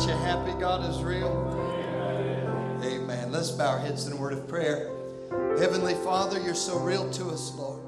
[0.00, 1.28] Aren't you happy God is real?
[2.82, 3.30] Amen.
[3.30, 4.90] Let's bow our heads in a word of prayer.
[5.58, 7.82] Heavenly Father, you're so real to us, Lord.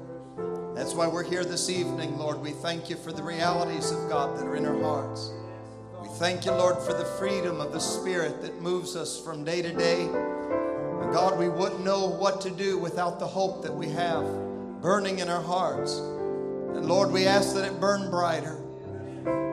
[0.75, 2.39] That's why we're here this evening, Lord.
[2.39, 5.31] We thank you for the realities of God that are in our hearts.
[6.03, 9.63] We thank you, Lord, for the freedom of the Spirit that moves us from day
[9.63, 10.03] to day.
[10.03, 14.23] And God, we wouldn't know what to do without the hope that we have
[14.83, 15.97] burning in our hearts.
[15.97, 18.59] And Lord, we ask that it burn brighter.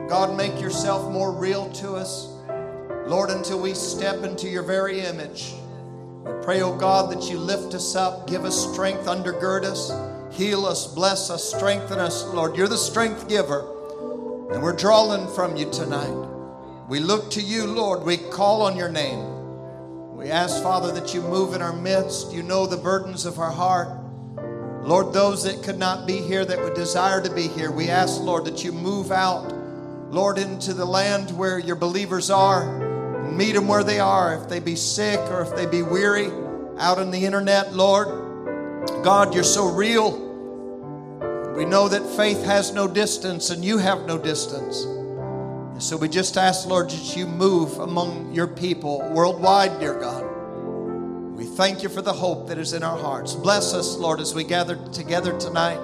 [0.07, 2.30] God, make yourself more real to us.
[3.07, 5.53] Lord, until we step into your very image.
[6.23, 9.91] We pray, oh God, that you lift us up, give us strength, undergird us,
[10.35, 12.55] heal us, bless us, strengthen us, Lord.
[12.55, 13.61] You're the strength giver,
[14.51, 16.13] and we're drawing from you tonight.
[16.87, 18.03] We look to you, Lord.
[18.03, 20.15] We call on your name.
[20.15, 22.31] We ask, Father, that you move in our midst.
[22.31, 23.89] You know the burdens of our heart.
[24.83, 28.21] Lord, those that could not be here that would desire to be here, we ask,
[28.21, 29.51] Lord, that you move out,
[30.11, 32.90] Lord, into the land where your believers are
[33.31, 34.35] meet them where they are.
[34.35, 36.27] If they be sick or if they be weary
[36.77, 38.07] out on the internet, Lord,
[39.03, 40.29] God, you're so real.
[41.55, 44.85] We know that faith has no distance and you have no distance.
[45.83, 50.23] So we just ask, Lord, that you move among your people worldwide, dear God.
[51.35, 53.33] We thank you for the hope that is in our hearts.
[53.33, 55.79] Bless us, Lord, as we gather together tonight.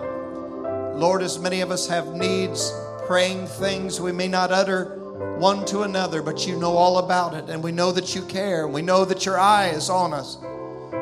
[0.96, 2.72] Lord, as many of us have needs,
[3.08, 4.97] praying things we may not utter
[5.40, 8.66] one to another, but you know all about it, and we know that you care.
[8.66, 10.38] And We know that your eye is on us.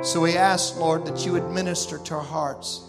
[0.02, 2.82] So we ask, Lord, that you administer to our hearts.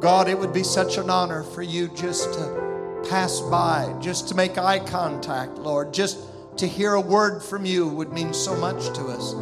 [0.00, 4.34] God, it would be such an honor for you just to pass by, just to
[4.34, 5.94] make eye contact, Lord.
[5.94, 6.18] Just
[6.58, 9.34] to hear a word from you would mean so much to us.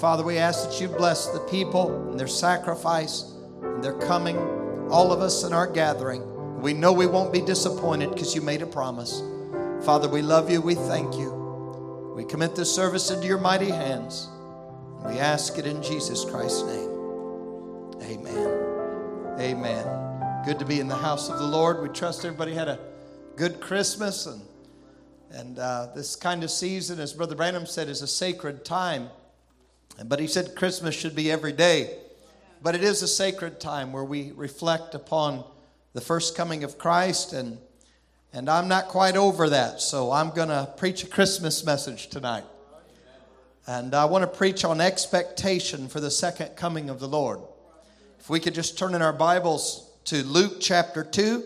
[0.00, 4.36] Father, we ask that you bless the people and their sacrifice and their coming,
[4.90, 6.60] all of us in our gathering.
[6.60, 9.22] We know we won't be disappointed because you made a promise.
[9.84, 10.60] Father, we love you.
[10.60, 12.12] We thank you.
[12.14, 14.28] We commit this service into your mighty hands.
[15.04, 16.90] We ask it in Jesus Christ's name.
[18.02, 19.36] Amen.
[19.40, 20.44] Amen.
[20.44, 21.82] Good to be in the house of the Lord.
[21.82, 22.78] We trust everybody had a
[23.36, 24.42] good Christmas and
[25.32, 29.08] and uh, this kind of season, as Brother Branham said, is a sacred time.
[30.04, 31.98] But he said Christmas should be every day.
[32.62, 35.42] But it is a sacred time where we reflect upon
[35.94, 37.58] the first coming of Christ and
[38.32, 42.44] and I'm not quite over that, so I'm going to preach a Christmas message tonight.
[43.66, 47.40] And I want to preach on expectation for the second coming of the Lord.
[48.18, 51.44] If we could just turn in our Bibles to Luke chapter 2.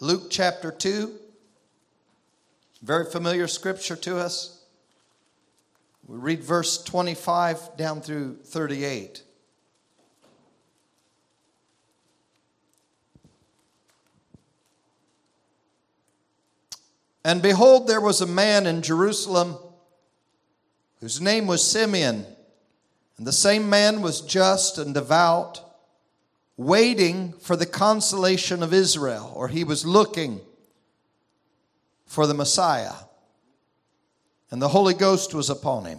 [0.00, 1.12] Luke chapter 2.
[2.82, 4.64] Very familiar scripture to us.
[6.06, 9.22] We read verse 25 down through 38.
[17.26, 19.56] And behold, there was a man in Jerusalem
[21.00, 22.24] whose name was Simeon.
[23.18, 25.60] And the same man was just and devout,
[26.56, 30.40] waiting for the consolation of Israel, or he was looking
[32.06, 32.94] for the Messiah.
[34.52, 35.98] And the Holy Ghost was upon him.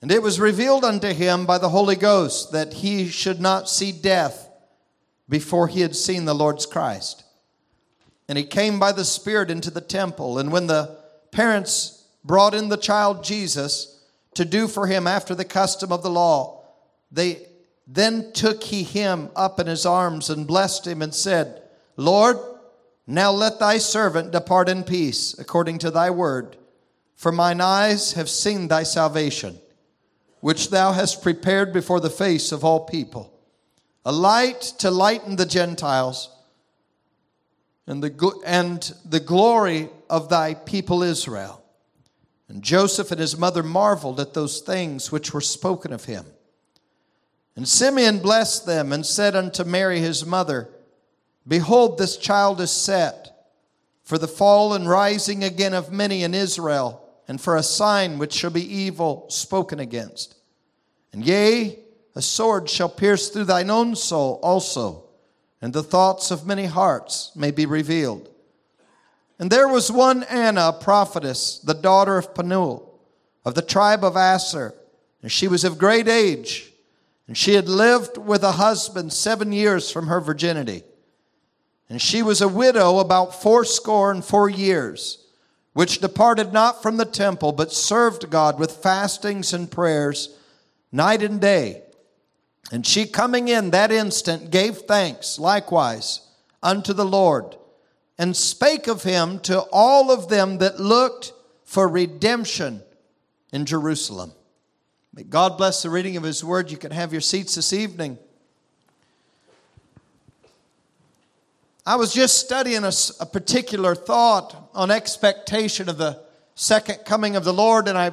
[0.00, 3.90] And it was revealed unto him by the Holy Ghost that he should not see
[3.90, 4.48] death
[5.28, 7.24] before he had seen the Lord's Christ.
[8.30, 10.38] And he came by the Spirit into the temple.
[10.38, 10.96] And when the
[11.32, 14.04] parents brought in the child Jesus
[14.34, 16.62] to do for him after the custom of the law,
[17.10, 17.44] they
[17.88, 21.60] then took he him up in his arms and blessed him and said,
[21.96, 22.36] Lord,
[23.04, 26.56] now let thy servant depart in peace according to thy word.
[27.16, 29.58] For mine eyes have seen thy salvation,
[30.38, 33.36] which thou hast prepared before the face of all people,
[34.04, 36.30] a light to lighten the Gentiles
[37.86, 41.64] and the, and the glory of thy people Israel.
[42.48, 46.24] And Joseph and his mother marveled at those things which were spoken of him.
[47.56, 50.68] And Simeon blessed them and said unto Mary his mother,
[51.46, 53.30] Behold, this child is set
[54.02, 58.32] for the fall and rising again of many in Israel, and for a sign which
[58.32, 60.36] shall be evil spoken against.
[61.12, 61.78] And yea,
[62.14, 65.09] a sword shall pierce through thine own soul also
[65.60, 68.28] and the thoughts of many hearts may be revealed.
[69.38, 72.98] And there was one Anna, a prophetess, the daughter of Penuel,
[73.44, 74.74] of the tribe of Aser,
[75.22, 76.72] and she was of great age,
[77.26, 80.82] and she had lived with a husband seven years from her virginity.
[81.88, 85.26] And she was a widow about fourscore and four years,
[85.72, 90.36] which departed not from the temple, but served God with fastings and prayers
[90.92, 91.82] night and day.
[92.70, 96.20] And she coming in that instant gave thanks likewise
[96.62, 97.56] unto the Lord
[98.18, 101.32] and spake of him to all of them that looked
[101.64, 102.82] for redemption
[103.52, 104.32] in Jerusalem.
[105.14, 106.70] May God bless the reading of his word.
[106.70, 108.18] You can have your seats this evening.
[111.84, 116.22] I was just studying a, a, particular thought on expectation of the
[116.54, 118.12] second coming of the Lord, and I,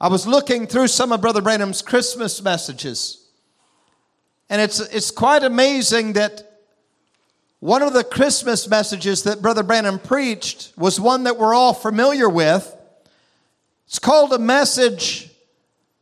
[0.00, 3.23] I was looking through some of Brother Branham's Christmas messages.
[4.50, 6.60] And it's, it's quite amazing that
[7.60, 12.28] one of the Christmas messages that Brother Branham preached was one that we're all familiar
[12.28, 12.76] with.
[13.86, 15.30] It's called a message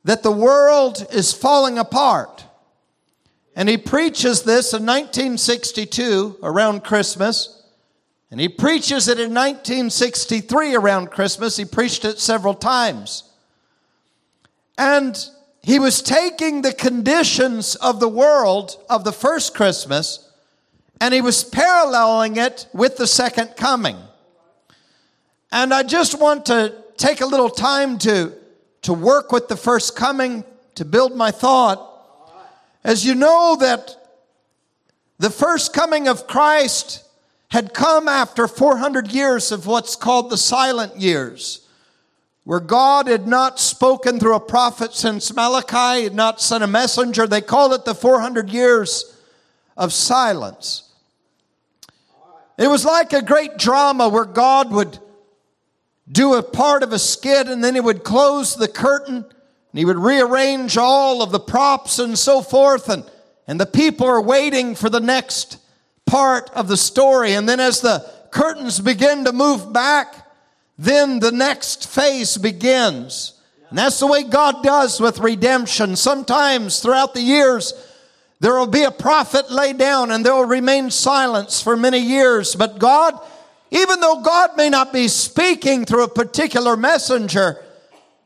[0.05, 2.45] that the world is falling apart.
[3.55, 7.63] And he preaches this in 1962 around Christmas.
[8.31, 11.57] And he preaches it in 1963 around Christmas.
[11.57, 13.25] He preached it several times.
[14.79, 15.17] And
[15.63, 20.29] he was taking the conditions of the world of the first Christmas
[21.01, 23.97] and he was paralleling it with the second coming.
[25.51, 28.33] And I just want to take a little time to,
[28.83, 30.45] to work with the first coming,
[30.77, 31.89] to build my thought.
[32.85, 33.97] As you know, that
[35.19, 37.05] the first coming of Christ
[37.49, 41.62] had come after 400 years of what's called the silent years,
[42.45, 47.27] where God had not spoken through a prophet since Malachi, had not sent a messenger.
[47.27, 49.17] They called it the 400 years
[49.77, 50.91] of silence.
[52.59, 54.99] It was like a great drama where God would
[56.11, 59.85] do a part of a skit and then he would close the curtain and he
[59.85, 63.05] would rearrange all of the props and so forth and,
[63.47, 65.59] and the people are waiting for the next
[66.05, 70.22] part of the story and then as the curtains begin to move back
[70.79, 77.15] then the next phase begins and that's the way god does with redemption sometimes throughout
[77.15, 77.75] the years
[78.43, 82.57] there will be a prophet laid down and there will remain silence for many years.
[82.57, 83.17] But God,
[83.71, 87.63] even though God may not be speaking through a particular messenger,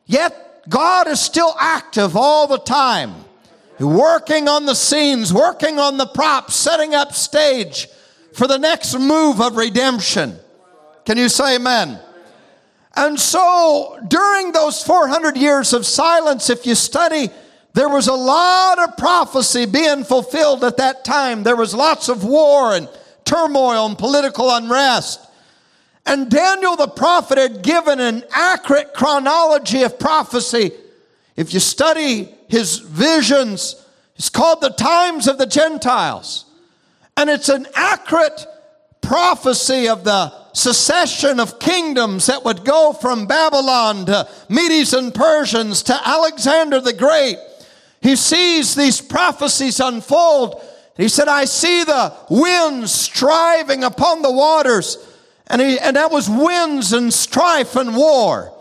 [0.07, 3.15] yet God is still active all the time,
[3.79, 7.87] working on the scenes, working on the props, setting up stage
[8.33, 10.39] for the next move of redemption.
[11.05, 12.01] Can you say amen?
[12.97, 17.31] And so during those 400 years of silence, if you study
[17.77, 21.43] there was a lot of prophecy being fulfilled at that time.
[21.43, 22.89] There was lots of war and
[23.27, 25.21] turmoil and political unrest.
[26.07, 30.71] And Daniel the prophet had given an accurate chronology of prophecy.
[31.37, 33.85] If you study his visions,
[34.15, 36.47] it's called the times of the Gentiles.
[37.15, 38.47] And it's an accurate
[39.07, 45.83] prophecy of the succession of kingdoms that would go from Babylon to Medes and Persians
[45.85, 47.37] to Alexander the Great
[48.07, 50.63] he sees these prophecies unfold.
[50.97, 54.99] He said, I see the winds striving upon the waters.
[55.49, 58.53] And, he, and that was winds and strife and war.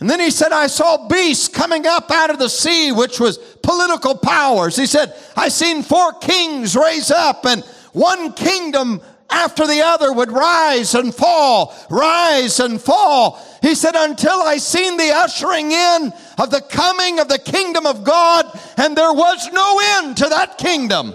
[0.00, 3.36] And then he said, I saw beasts coming up out of the sea, which was
[3.62, 4.76] political powers.
[4.76, 10.30] He said, I seen four kings raise up and one kingdom after the other would
[10.30, 13.42] rise and fall, rise and fall.
[13.62, 18.04] He said, until I seen the ushering in of the coming of the kingdom of
[18.04, 18.46] God,
[18.76, 21.14] and there was no end to that kingdom.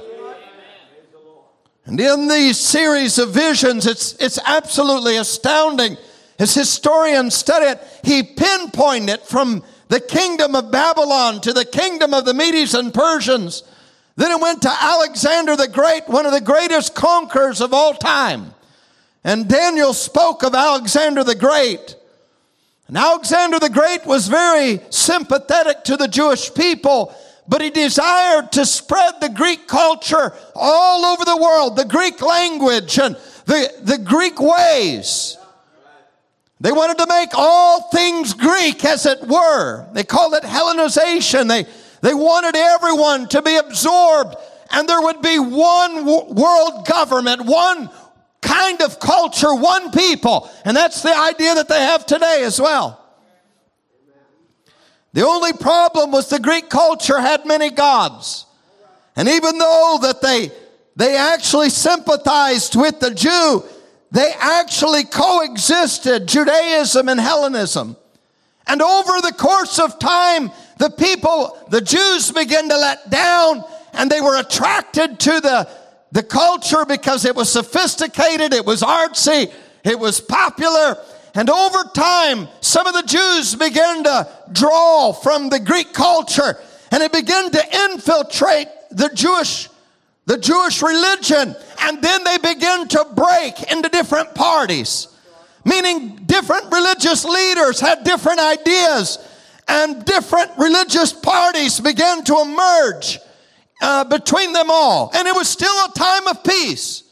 [1.86, 5.98] And in these series of visions, it's, it's absolutely astounding.
[6.38, 12.14] As historians study it, he pinpointed it from the kingdom of Babylon to the kingdom
[12.14, 13.64] of the Medes and Persians
[14.16, 18.54] then it went to Alexander the Great, one of the greatest conquerors of all time.
[19.24, 21.96] And Daniel spoke of Alexander the Great.
[22.88, 27.16] And Alexander the Great was very sympathetic to the Jewish people,
[27.48, 33.00] but he desired to spread the Greek culture all over the world, the Greek language
[33.00, 33.16] and
[33.46, 35.38] the, the Greek ways.
[36.60, 39.88] They wanted to make all things Greek, as it were.
[39.94, 41.48] They called it Hellenization.
[41.48, 41.66] They,
[42.02, 44.36] they wanted everyone to be absorbed
[44.72, 47.90] and there would be one world government, one
[48.42, 50.50] kind of culture, one people.
[50.66, 52.98] And that's the idea that they have today as well.
[55.14, 58.46] The only problem was the Greek culture had many gods.
[59.16, 60.52] And even though that they
[60.96, 63.64] they actually sympathized with the Jew,
[64.12, 67.96] they actually coexisted Judaism and Hellenism.
[68.68, 74.10] And over the course of time, the people, the Jews began to let down and
[74.10, 75.70] they were attracted to the,
[76.12, 80.98] the culture because it was sophisticated, it was artsy, it was popular.
[81.36, 86.58] And over time, some of the Jews began to draw from the Greek culture
[86.90, 89.70] and it began to infiltrate the Jewish
[90.26, 95.08] the Jewish religion And then they begin to break into different parties,
[95.64, 99.18] meaning different religious leaders had different ideas,
[99.68, 103.20] and different religious parties began to emerge
[103.82, 105.12] uh, between them all.
[105.14, 107.04] And it was still a time of peace.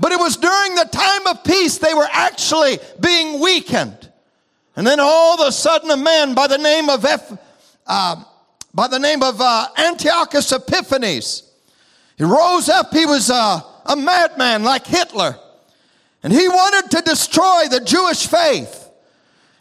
[0.00, 4.10] But it was during the time of peace they were actually being weakened.
[4.76, 7.32] And then all of a sudden, a man by the name of F,
[7.86, 8.24] uh,
[8.74, 11.44] by the name of uh, Antiochus Epiphanes,
[12.16, 12.92] he rose up.
[12.92, 15.38] He was uh, a madman like Hitler,
[16.22, 18.83] and he wanted to destroy the Jewish faith.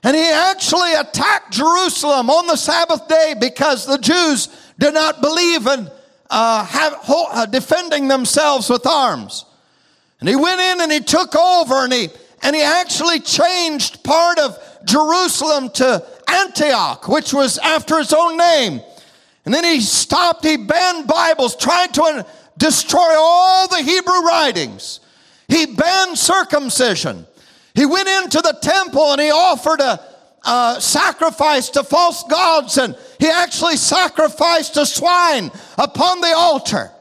[0.04, 5.66] And he actually attacked Jerusalem on the Sabbath day because the Jews did not believe
[5.66, 5.90] in
[6.30, 9.46] uh, have, uh, defending themselves with arms.
[10.20, 12.10] And he went in and he took over and he,
[12.42, 18.82] and he actually changed part of Jerusalem to Antioch, which was after his own name.
[19.46, 22.26] And then he stopped, he banned Bibles, tried to
[22.58, 25.00] destroy all the Hebrew writings.
[25.48, 27.26] He banned circumcision.
[27.74, 30.00] He went into the temple and he offered a,
[30.80, 36.92] sacrifice to false gods, and he actually sacrificed a swine upon the altar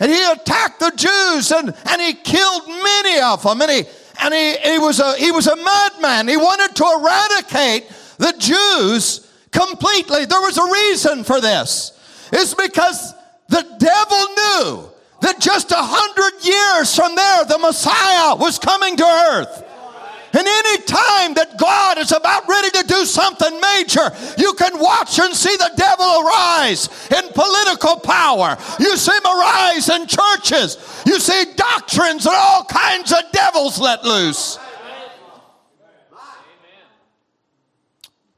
[0.00, 3.60] and he attacked the Jews and, and he killed many of them.
[3.60, 3.84] And he,
[4.22, 6.28] and he, he, was a, he was a madman.
[6.28, 7.88] He wanted to eradicate
[8.18, 10.24] the Jews completely.
[10.24, 11.98] There was a reason for this.
[12.32, 13.14] It's because
[13.48, 14.90] the devil knew
[15.22, 19.64] that just a hundred years from there, the Messiah was coming to earth.
[20.32, 25.18] And any time that God is about ready to do something major, you can watch
[25.18, 28.58] and see the devil arise in political power.
[28.78, 31.02] You see him arise in churches.
[31.06, 34.58] You see doctrines and all kinds of devils let loose.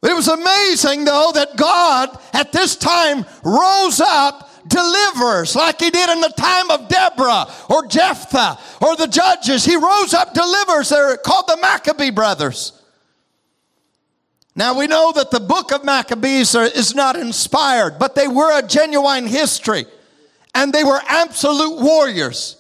[0.03, 6.09] It was amazing, though, that God at this time rose up deliverers like he did
[6.09, 9.65] in the time of Deborah or Jephthah or the judges.
[9.65, 10.89] He rose up deliverers.
[10.89, 12.73] They're called the Maccabee brothers.
[14.57, 18.59] Now we know that the book of Maccabees are, is not inspired, but they were
[18.59, 19.87] a genuine history
[20.55, 22.57] and they were absolute warriors.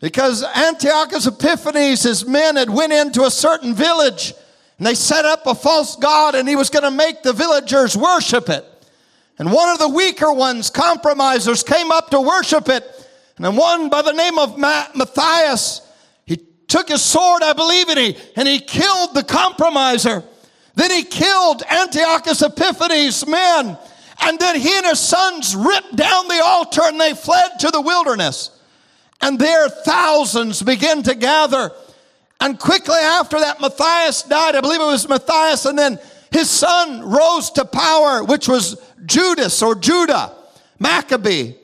[0.00, 4.32] Because Antiochus Epiphanes, his men had went into a certain village
[4.78, 7.96] and they set up a false god and he was going to make the villagers
[7.96, 8.64] worship it.
[9.38, 12.84] And one of the weaker ones, compromisers, came up to worship it.
[13.36, 15.80] And then one by the name of Matthias,
[16.26, 20.24] he took his sword, I believe, and he, and he killed the compromiser.
[20.74, 23.78] Then he killed Antiochus Epiphanes' men.
[24.20, 27.80] And then he and his sons ripped down the altar and they fled to the
[27.80, 28.50] wilderness.
[29.20, 31.70] And there thousands began to gather.
[32.40, 34.56] And quickly after that, Matthias died.
[34.56, 35.64] I believe it was Matthias.
[35.66, 35.98] And then
[36.30, 40.32] his son rose to power, which was Judas or Judah,
[40.78, 41.54] Maccabee.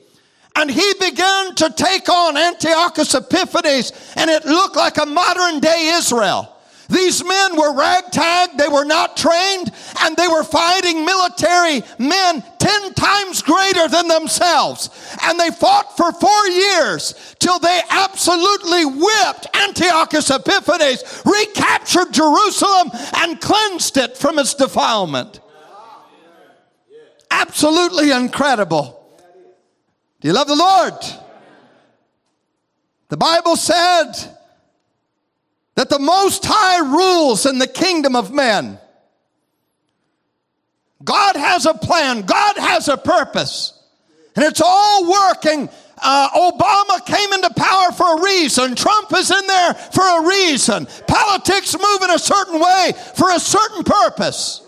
[0.56, 5.90] And he began to take on Antiochus Epiphanes, and it looked like a modern day
[5.94, 6.53] Israel.
[6.88, 12.94] These men were ragtag, they were not trained, and they were fighting military men 10
[12.94, 14.90] times greater than themselves.
[15.22, 23.40] And they fought for four years till they absolutely whipped Antiochus Epiphanes, recaptured Jerusalem, and
[23.40, 25.40] cleansed it from its defilement.
[27.30, 29.00] Absolutely incredible.
[30.20, 30.94] Do you love the Lord?
[33.08, 34.12] The Bible said,
[35.74, 38.78] that the Most High rules in the kingdom of men.
[41.02, 43.72] God has a plan, God has a purpose,
[44.36, 45.68] and it's all working.
[46.02, 48.74] Uh, Obama came into power for a reason.
[48.74, 50.86] Trump is in there for a reason.
[51.06, 54.62] Politics move in a certain way for a certain purpose.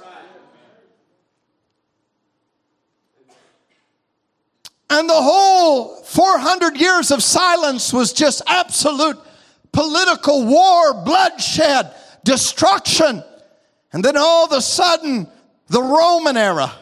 [4.89, 9.19] And the whole 400 years of silence was just absolute
[9.77, 11.93] political war, bloodshed,
[12.25, 13.23] destruction.
[13.93, 15.29] And then all of a sudden,
[15.69, 16.73] the Roman era.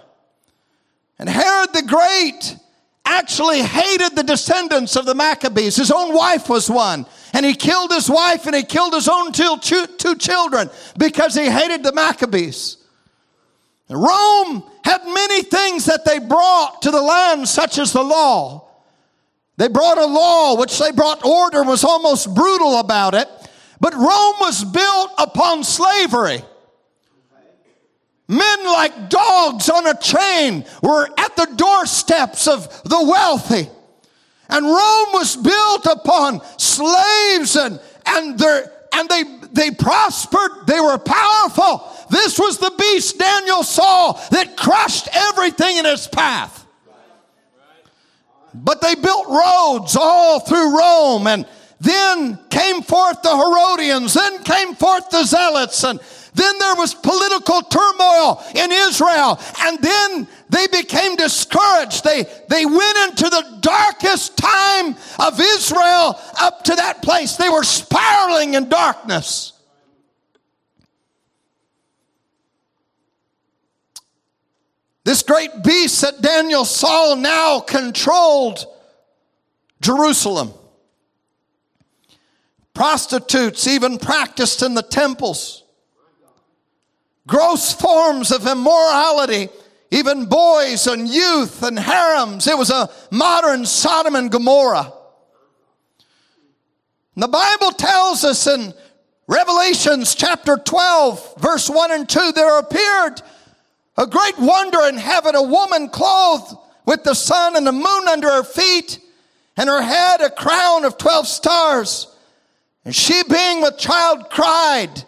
[1.19, 2.57] And Herod the Great
[3.05, 5.75] actually hated the descendants of the Maccabees.
[5.75, 7.05] His own wife was one.
[7.33, 9.57] And he killed his wife and he killed his own two,
[9.99, 12.77] two children because he hated the Maccabees.
[13.91, 18.64] Rome had many things that they brought to the land, such as the law.
[19.57, 23.29] They brought a law, which they brought order, was almost brutal about it.
[23.81, 26.43] But Rome was built upon slavery.
[28.27, 33.69] Men like dogs on a chain were at the doorsteps of the wealthy.
[34.49, 40.67] And Rome was built upon slaves and, and, their, and they, they prospered.
[40.67, 41.87] They were powerful.
[42.11, 46.64] This was the beast Daniel saw that crushed everything in its path.
[48.55, 51.47] But they built roads all through Rome and
[51.81, 56.01] then came forth the Herodians, then came forth the Zealots, and
[56.35, 62.05] then there was political turmoil in Israel, and then they became discouraged.
[62.05, 67.37] They, they went into the darkest time of Israel up to that place.
[67.37, 69.54] They were spiraling in darkness.
[75.05, 78.67] This great beast that Daniel saw now controlled
[79.81, 80.53] Jerusalem.
[82.73, 85.63] Prostitutes even practiced in the temples.
[87.27, 89.49] Gross forms of immorality,
[89.91, 92.47] even boys and youth and harems.
[92.47, 94.93] It was a modern Sodom and Gomorrah.
[97.17, 98.75] The Bible tells us in
[99.29, 103.23] Revelations chapter 12, verse 1 and 2, there appeared
[103.97, 108.29] a great wonder in heaven, a woman clothed with the sun and the moon under
[108.31, 108.99] her feet,
[109.57, 112.09] and her head a crown of 12 stars.
[112.85, 115.05] And she, being with child, cried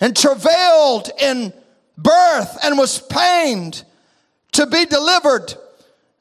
[0.00, 1.52] and travailed in
[1.96, 3.84] birth and was pained
[4.52, 5.54] to be delivered.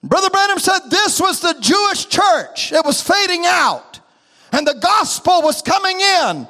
[0.04, 2.72] Brother Branham said this was the Jewish church.
[2.72, 4.00] It was fading out,
[4.52, 6.48] and the gospel was coming in.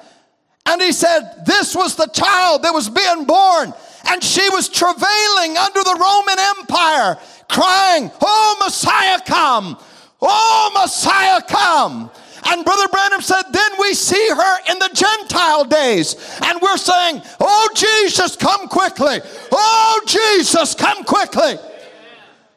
[0.68, 3.74] And he said, This was the child that was being born
[4.08, 7.18] and she was travailing under the Roman Empire,
[7.50, 9.78] crying, Oh, Messiah, come!
[10.22, 12.12] Oh, Messiah, come!
[12.48, 16.16] And Brother Branham said, then we see her in the Gentile days.
[16.44, 19.20] And we're saying, Oh, Jesus, come quickly.
[19.52, 21.56] Oh, Jesus, come quickly.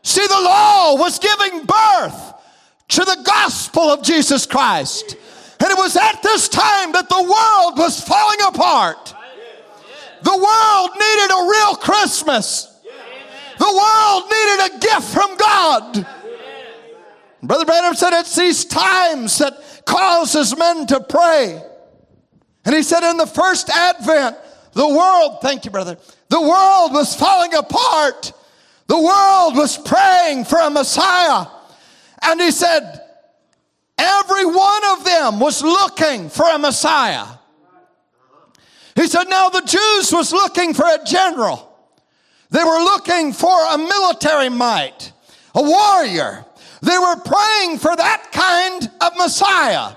[0.02, 2.34] See, the law was giving birth
[2.88, 5.16] to the gospel of Jesus Christ.
[5.60, 9.14] And it was at this time that the world was falling apart.
[10.22, 12.74] The world needed a real Christmas.
[13.58, 16.06] The world needed a gift from God.
[17.42, 21.62] Brother Branham said it's these times that causes men to pray.
[22.64, 24.36] And he said in the first advent,
[24.72, 25.96] the world, thank you, brother,
[26.28, 28.32] the world was falling apart.
[28.86, 31.46] The world was praying for a Messiah.
[32.22, 33.00] And he said,
[33.96, 37.37] every one of them was looking for a Messiah.
[38.98, 41.72] He said, now the Jews was looking for a general.
[42.50, 45.12] They were looking for a military might,
[45.54, 46.44] a warrior.
[46.82, 49.94] They were praying for that kind of Messiah.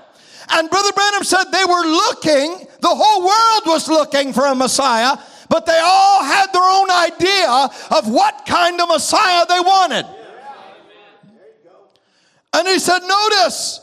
[0.50, 5.16] And Brother Branham said they were looking, the whole world was looking for a Messiah,
[5.48, 10.06] but they all had their own idea of what kind of Messiah they wanted.
[12.54, 13.80] And he said, Notice,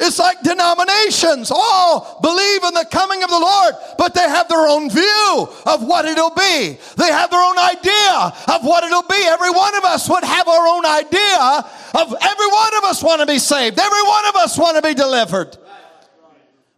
[0.00, 4.66] it's like denominations all believe in the coming of the Lord, but they have their
[4.66, 6.78] own view of what it'll be.
[6.96, 9.22] They have their own idea of what it'll be.
[9.26, 13.20] Every one of us would have our own idea of every one of us want
[13.20, 13.78] to be saved.
[13.78, 15.56] Every one of us want to be delivered.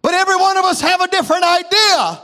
[0.03, 2.23] But every one of us have a different idea.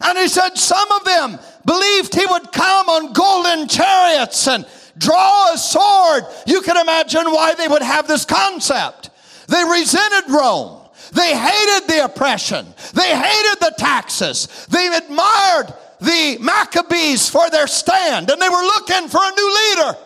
[0.00, 4.66] And he said some of them believed he would come on golden chariots and
[4.98, 6.24] draw a sword.
[6.46, 9.10] You can imagine why they would have this concept.
[9.48, 10.82] They resented Rome.
[11.12, 12.66] They hated the oppression.
[12.94, 14.66] They hated the taxes.
[14.70, 19.98] They admired the Maccabees for their stand and they were looking for a new leader.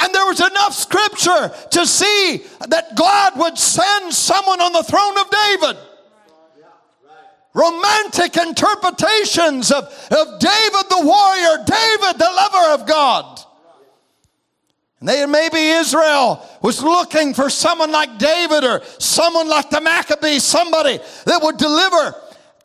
[0.00, 5.18] And there was enough scripture to see that God would send someone on the throne
[5.18, 5.76] of David.
[7.54, 13.40] Romantic interpretations of, of David the warrior, David the lover of God.
[15.02, 20.44] And they, maybe Israel was looking for someone like David or someone like the Maccabees,
[20.44, 22.14] somebody that would deliver.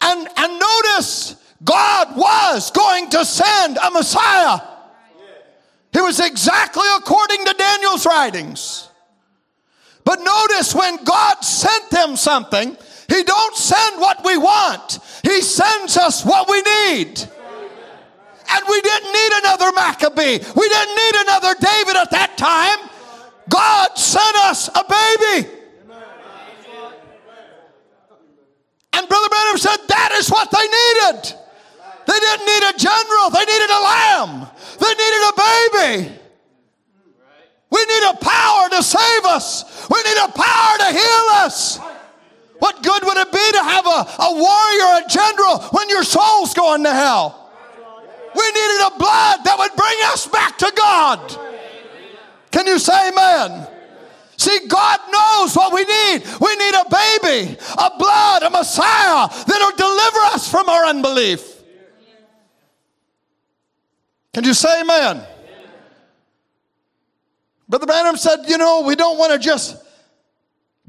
[0.02, 4.60] And, and notice, God was going to send a Messiah.
[5.92, 8.88] It was exactly according to Daniel's writings.
[10.04, 12.78] But notice when God sent them something,
[13.10, 15.00] He don't send what we want.
[15.24, 17.20] He sends us what we need.
[18.50, 20.40] And we didn't need another Maccabee.
[20.56, 22.90] We didn't need another David at that time.
[23.50, 25.50] God sent us a baby.
[28.94, 31.38] And Brother Branham said that is what they needed.
[32.08, 34.48] They didn't need a general, they needed a lamb,
[34.80, 36.20] they needed a baby.
[37.70, 41.80] We need a power to save us, we need a power to heal us.
[42.60, 46.56] What good would it be to have a, a warrior, a general, when your soul's
[46.56, 47.47] going to hell?
[48.38, 51.38] We needed a blood that would bring us back to God.
[52.52, 53.68] Can you say amen?
[54.38, 56.24] See, God knows what we need.
[56.40, 61.64] We need a baby, a blood, a Messiah that'll deliver us from our unbelief.
[64.34, 65.24] Can you say amen?
[67.68, 69.84] Brother Branham said, you know, we don't want to just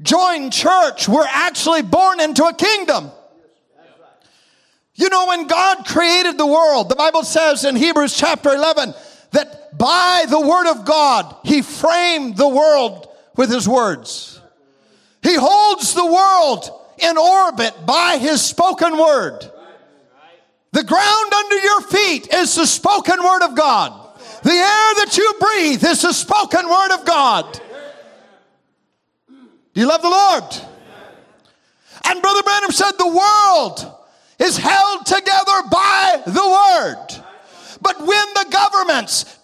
[0.01, 3.11] join church, we're actually born into a kingdom.
[4.99, 8.93] You know, when God created the world, the Bible says in Hebrews chapter 11
[9.31, 13.07] that by the word of God, He framed the world
[13.37, 14.41] with His words.
[15.23, 19.49] He holds the world in orbit by His spoken word.
[20.73, 23.93] The ground under your feet is the spoken word of God.
[24.43, 27.61] The air that you breathe is the spoken word of God.
[29.29, 30.43] Do you love the Lord?
[32.03, 33.95] And Brother Branham said the world
[34.39, 37.23] is held together by the word.
[37.81, 39.37] But when the governments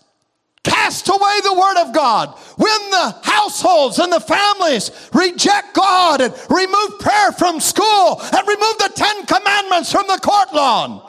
[0.63, 6.34] cast away the word of God, when the households and the families reject God and
[6.49, 11.01] remove prayer from school and remove the Ten Commandments from the court lawn,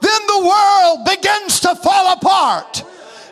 [0.00, 2.84] then the world begins to fall apart.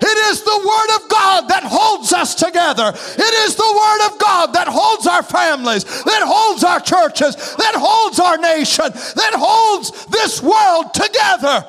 [0.04, 2.92] It is the Word of God that holds us together.
[2.92, 7.74] It is the Word of God that holds our families, that holds our churches, that
[7.76, 11.68] holds our nation, that holds this world together.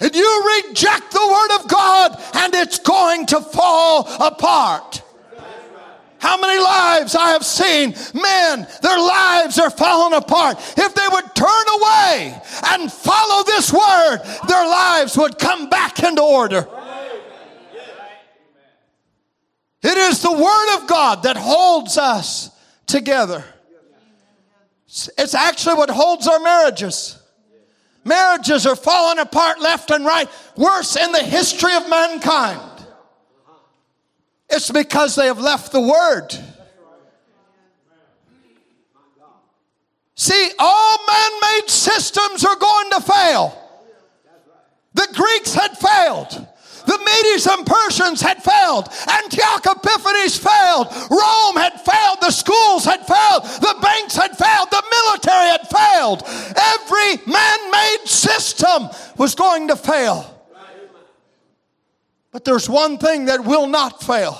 [0.00, 5.02] And you reject the Word of God, and it's going to fall apart.
[6.18, 10.56] How many lives I have seen, men, their lives are falling apart.
[10.78, 16.22] If they would turn away and follow this word, their lives would come back into
[16.22, 16.68] order.
[19.82, 22.50] It is the Word of God that holds us
[22.86, 23.44] together.
[24.86, 27.18] It's actually what holds our marriages.
[28.04, 32.60] Marriages are falling apart left and right, worse in the history of mankind.
[34.50, 36.34] It's because they have left the Word.
[40.14, 43.58] See, all man made systems are going to fail.
[44.94, 46.46] The Greeks had failed.
[46.86, 48.88] The Medes and Persians had failed.
[49.08, 50.88] Antioch Epiphanes failed.
[51.10, 52.18] Rome had failed.
[52.20, 53.44] The schools had failed.
[53.60, 54.70] The banks had failed.
[54.70, 56.22] The military had failed.
[56.56, 60.28] Every man made system was going to fail.
[62.32, 64.38] But there's one thing that will not fail.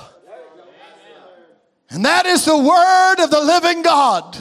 [1.91, 4.39] And that is the word of the living God.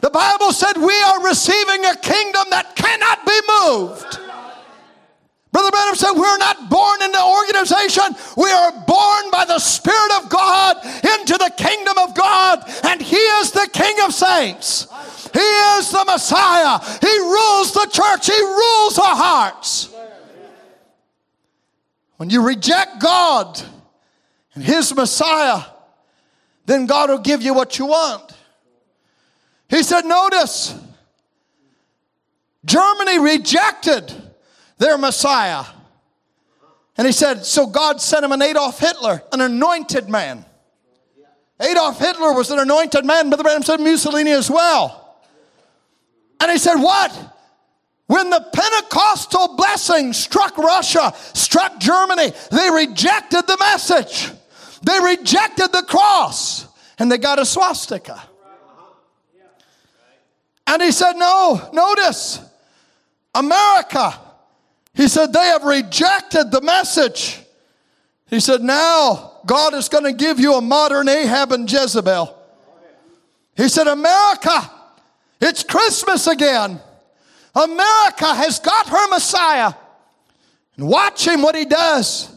[0.00, 4.25] The Bible said we are receiving a kingdom that cannot be moved.
[5.56, 8.04] Brother Branham said, We're not born into organization.
[8.36, 13.16] We are born by the Spirit of God into the kingdom of God, and He
[13.16, 14.86] is the King of saints.
[15.32, 16.78] He is the Messiah.
[17.00, 19.88] He rules the church, He rules our hearts.
[22.18, 23.58] When you reject God
[24.52, 25.62] and His Messiah,
[26.66, 28.30] then God will give you what you want.
[29.70, 30.78] He said, Notice,
[32.66, 34.25] Germany rejected
[34.78, 35.64] their Messiah.
[36.96, 40.44] And he said, So God sent him an Adolf Hitler, an anointed man.
[41.60, 45.18] Adolf Hitler was an anointed man, but the Branham said Mussolini as well.
[46.40, 47.34] And he said, What?
[48.06, 54.30] When the Pentecostal blessing struck Russia, struck Germany, they rejected the message.
[54.82, 56.66] They rejected the cross
[56.98, 58.22] and they got a swastika.
[60.68, 62.40] And he said, No, notice,
[63.34, 64.20] America
[64.96, 67.40] he said, They have rejected the message.
[68.28, 72.34] He said, Now God is going to give you a modern Ahab and Jezebel.
[73.56, 74.70] He said, America,
[75.40, 76.80] it's Christmas again.
[77.54, 79.72] America has got her Messiah.
[80.76, 82.34] And watch him what he does.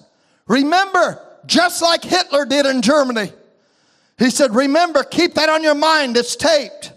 [0.47, 3.31] Remember, just like Hitler did in Germany.
[4.17, 6.17] He said, Remember, keep that on your mind.
[6.17, 6.91] It's taped.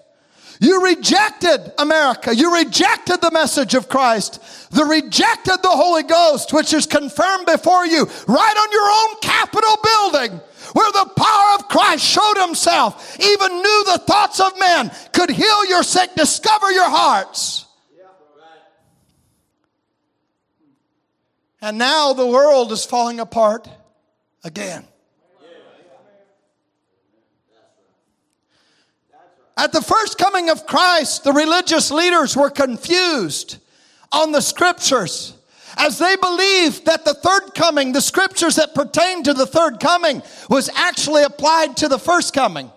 [0.62, 2.32] You rejected America.
[2.32, 4.70] You rejected the message of Christ.
[4.70, 9.76] The rejected the Holy Ghost, which is confirmed before you right on your own Capitol
[9.82, 10.40] building
[10.72, 15.66] where the power of Christ showed himself, even knew the thoughts of men, could heal
[15.68, 17.66] your sick, discover your hearts.
[21.60, 23.68] And now the world is falling apart
[24.44, 24.86] again.
[29.62, 33.58] At the first coming of Christ, the religious leaders were confused
[34.10, 35.34] on the scriptures
[35.76, 40.20] as they believed that the third coming, the scriptures that pertain to the third coming,
[40.50, 42.72] was actually applied to the first coming.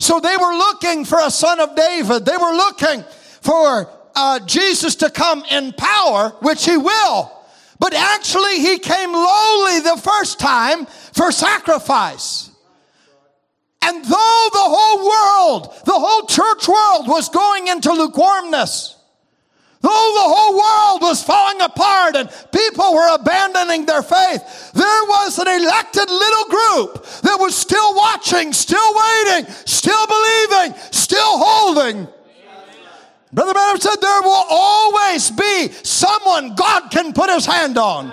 [0.00, 2.24] So they were looking for a son of David.
[2.24, 3.04] They were looking
[3.40, 7.32] for uh, Jesus to come in power, which he will.
[7.78, 12.50] But actually, he came lowly the first time for sacrifice.
[13.88, 18.98] And though the whole world, the whole church world was going into lukewarmness,
[19.80, 25.38] Though the whole world was falling apart and people were abandoning their faith, there was
[25.38, 32.08] an elected little group that was still watching, still waiting, still believing, still holding.
[33.32, 38.12] Brother Branham said there will always be someone God can put his hand on.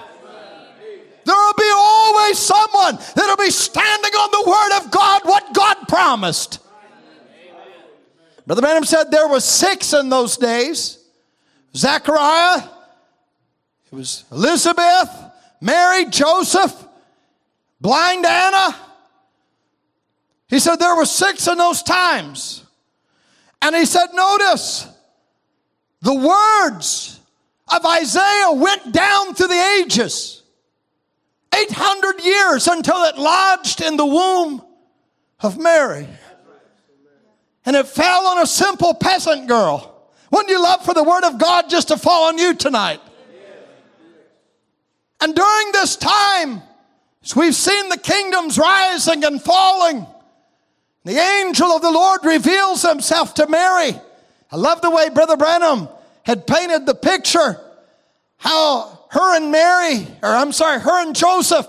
[1.25, 5.88] There will be always someone that'll be standing on the word of God, what God
[5.88, 6.59] promised.
[8.45, 10.99] Brother Branham said there were six in those days.
[11.75, 12.63] Zechariah,
[13.91, 15.09] it was Elizabeth,
[15.61, 16.73] Mary, Joseph,
[17.81, 18.75] blind Anna.
[20.47, 22.63] He said there were six in those times.
[23.63, 24.88] And he said, notice,
[26.01, 27.19] the words
[27.67, 30.43] of Isaiah went down through the ages.
[31.56, 34.63] 800 years until it lodged in the womb
[35.39, 36.08] of Mary.
[37.65, 40.10] And it fell on a simple peasant girl.
[40.32, 43.02] Wouldn't you love for the word of God just to fall on you tonight?
[45.22, 46.62] And during this time,
[47.24, 50.06] as we've seen the kingdoms rising and falling,
[51.04, 54.00] the angel of the Lord reveals himself to Mary.
[54.52, 55.88] I love the way Brother Branham
[56.24, 57.60] had painted the picture
[58.38, 61.65] how her and Mary, or I'm sorry, her and Joseph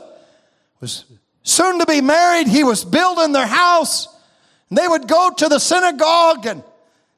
[0.80, 1.04] was
[1.44, 2.48] soon to be married.
[2.48, 4.08] He was building their house.
[4.68, 6.64] And they would go to the synagogue and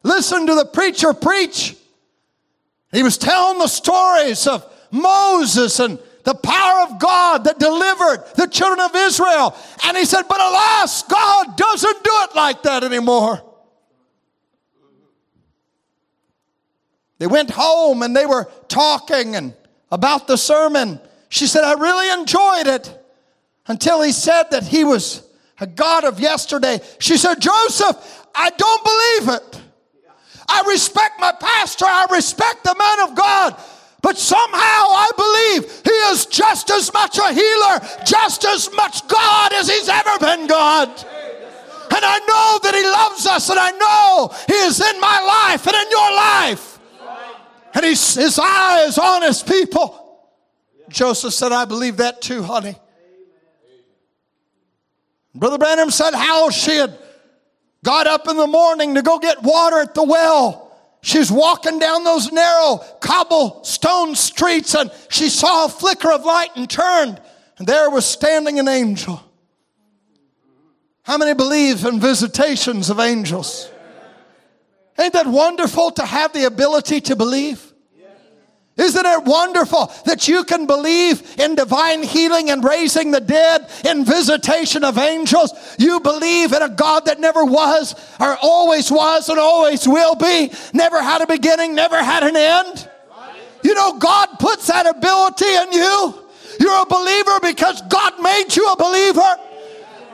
[0.02, 1.74] listen to the preacher preach.
[2.92, 8.48] He was telling the stories of Moses and the power of God that delivered the
[8.48, 9.56] children of Israel.
[9.82, 13.42] And he said, But alas, God doesn't do it like that anymore.
[17.18, 19.54] They went home and they were talking and
[19.90, 21.00] about the sermon.
[21.28, 22.98] She said, I really enjoyed it
[23.66, 25.22] until he said that he was
[25.60, 26.80] a God of yesterday.
[26.98, 29.62] She said, Joseph, I don't believe it.
[30.48, 33.60] I respect my pastor, I respect the man of God.
[34.00, 39.52] But somehow I believe he is just as much a healer, just as much God
[39.52, 40.88] as he's ever been God.
[41.90, 45.66] And I know that he loves us, and I know he is in my life
[45.66, 46.77] and in your life.
[47.78, 50.26] And he's, his eyes on his people.
[50.88, 52.74] Joseph said, I believe that too, honey.
[55.32, 56.98] Brother Branham said how she had
[57.84, 60.76] got up in the morning to go get water at the well.
[61.02, 66.68] She's walking down those narrow cobblestone streets and she saw a flicker of light and
[66.68, 67.22] turned,
[67.58, 69.22] and there was standing an angel.
[71.04, 73.70] How many believe in visitations of angels?
[74.98, 77.67] Ain't that wonderful to have the ability to believe?
[78.78, 84.04] Isn't it wonderful that you can believe in divine healing and raising the dead, in
[84.04, 85.52] visitation of angels?
[85.78, 90.52] You believe in a God that never was, or always was, and always will be,
[90.72, 92.88] never had a beginning, never had an end?
[93.64, 96.24] You know, God puts that ability in you.
[96.60, 99.36] You're a believer because God made you a believer.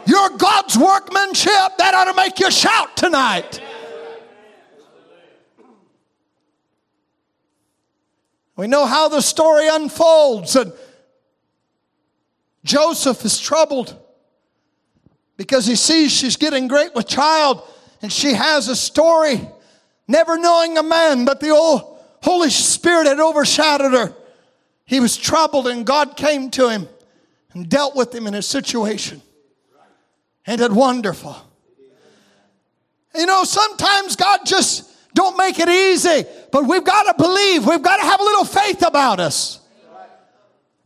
[0.07, 1.77] You're God's workmanship.
[1.79, 3.61] That ought to make you shout tonight.
[8.57, 10.73] We know how the story unfolds, and
[12.65, 14.01] Joseph is troubled
[15.37, 17.63] because he sees she's getting great with child,
[18.01, 19.41] and she has a story,
[20.07, 24.15] never knowing a man, but the old Holy Spirit had overshadowed her.
[24.87, 26.89] He was troubled, and God came to him
[27.53, 29.21] and dealt with him in his situation.
[30.47, 31.37] And it wonderful?
[33.15, 37.67] You know, sometimes God just don't make it easy, but we've got to believe.
[37.67, 39.61] We've got to have a little faith about us.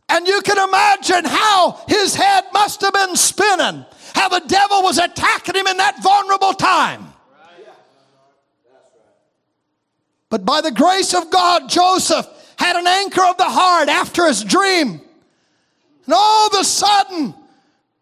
[0.07, 4.97] And you can imagine how his head must have been spinning, how the devil was
[4.97, 7.13] attacking him in that vulnerable time.
[10.29, 14.43] But by the grace of God, Joseph had an anchor of the heart after his
[14.43, 15.01] dream.
[16.05, 17.33] And all of a sudden,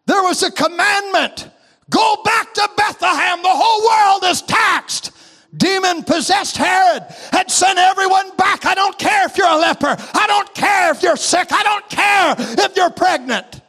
[0.04, 1.48] there was a commandment
[1.88, 3.42] go back to Bethlehem.
[3.42, 5.12] The whole world is taxed
[5.56, 8.66] demon possessed Herod had sent everyone back.
[8.66, 9.96] I don't care if you're a leper.
[10.14, 11.48] I don't care if you're sick.
[11.50, 13.62] I don't care if you're pregnant.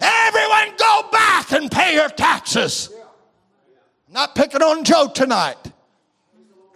[0.00, 2.90] Everyone go back and pay your taxes.
[4.08, 5.72] Not picking on Joe tonight.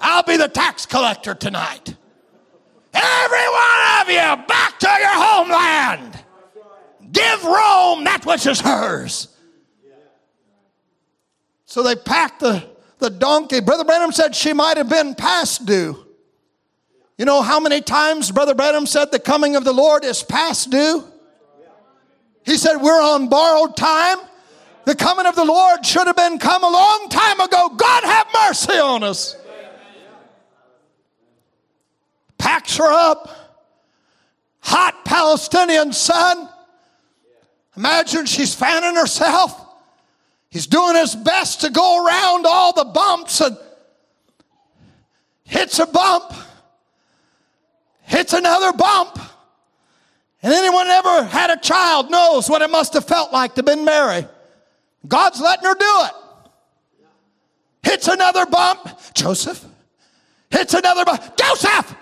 [0.00, 1.94] I'll be the tax collector tonight.
[2.92, 6.18] Every one of you back to your homeland.
[7.12, 9.28] Give Rome that which is hers.
[11.64, 12.71] So they packed the
[13.02, 13.60] the donkey.
[13.60, 16.06] Brother Branham said she might have been past due.
[17.18, 20.70] You know how many times Brother Branham said the coming of the Lord is past
[20.70, 21.04] due?
[22.44, 24.16] He said we're on borrowed time.
[24.84, 27.68] The coming of the Lord should have been come a long time ago.
[27.76, 29.36] God have mercy on us.
[32.38, 33.28] Packs her up.
[34.60, 36.48] Hot Palestinian sun.
[37.76, 39.61] Imagine she's fanning herself.
[40.52, 43.56] He's doing his best to go around all the bumps and
[45.44, 46.30] hits a bump,
[48.02, 49.18] hits another bump.
[50.42, 53.86] And anyone ever had a child knows what it must have felt like to been
[53.86, 54.26] Mary.
[55.08, 56.12] God's letting her do it.
[57.84, 58.90] Hits another bump.
[59.14, 59.64] Joseph.
[60.50, 61.34] Hits another bump.
[61.34, 61.96] Joseph!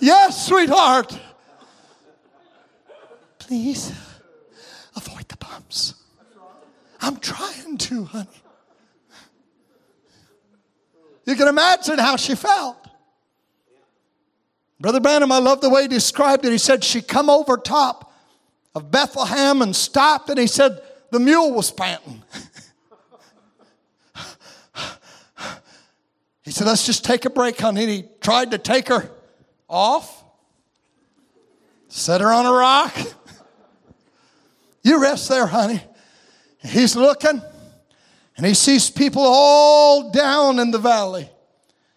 [0.00, 1.18] Yes, sweetheart.
[3.38, 3.90] Please.
[7.00, 8.28] I'm trying to, honey.
[11.24, 12.76] You can imagine how she felt.
[14.80, 16.52] Brother Branham, I love the way he described it.
[16.52, 18.12] He said she come over top
[18.74, 22.22] of Bethlehem and stopped, and he said the mule was panting.
[26.42, 27.82] he said, let's just take a break, honey.
[27.82, 29.10] And he tried to take her
[29.68, 30.24] off,
[31.88, 32.96] set her on a rock.
[34.82, 35.82] you rest there, honey.
[36.62, 37.42] He's looking,
[38.36, 41.30] and he sees people all down in the valley.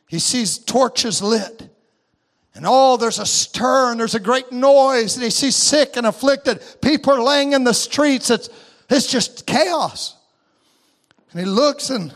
[0.07, 1.69] He sees torches lit.
[2.55, 6.05] And oh, there's a stir and there's a great noise, and he sees sick and
[6.05, 6.61] afflicted.
[6.81, 8.29] People are laying in the streets.
[8.29, 8.49] It's,
[8.89, 10.15] it's just chaos.
[11.31, 12.13] And he looks and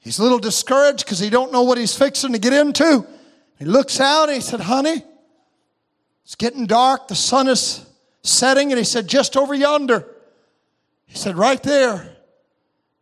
[0.00, 3.06] he's a little discouraged because he don't know what he's fixing to get into.
[3.58, 5.02] He looks out and he said, Honey,
[6.24, 7.08] it's getting dark.
[7.08, 7.86] The sun is
[8.22, 8.70] setting.
[8.70, 10.06] And he said, Just over yonder.
[11.12, 12.16] He said, Right there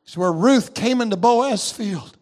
[0.05, 2.17] is where Ruth came into Boaz's field.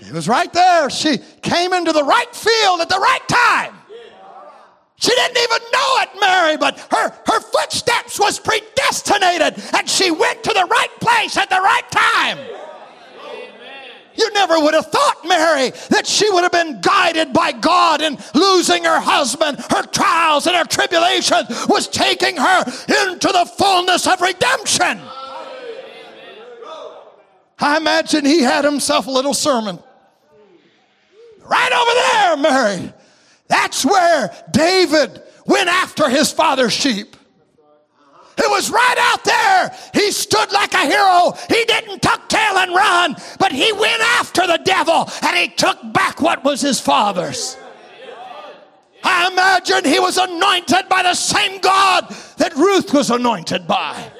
[0.00, 0.90] It was right there.
[0.90, 3.74] She came into the right field at the right time.
[4.96, 10.44] She didn't even know it, Mary, but her, her footsteps was predestinated and she went
[10.44, 12.38] to the right place at the right time.
[14.16, 18.16] You never would have thought, Mary, that she would have been guided by God in
[18.34, 19.58] losing her husband.
[19.70, 22.64] Her trials and her tribulations was taking her
[23.08, 25.00] into the fullness of redemption.
[27.58, 29.78] I imagine he had himself a little sermon.
[31.44, 32.92] Right over there, Mary.
[33.48, 37.16] That's where David went after his father's sheep.
[38.36, 39.76] It was right out there.
[39.94, 41.32] He stood like a hero.
[41.48, 45.78] He didn't tuck tail and run, but he went after the devil and he took
[45.92, 47.56] back what was his father's.
[49.04, 54.10] I imagine he was anointed by the same God that Ruth was anointed by.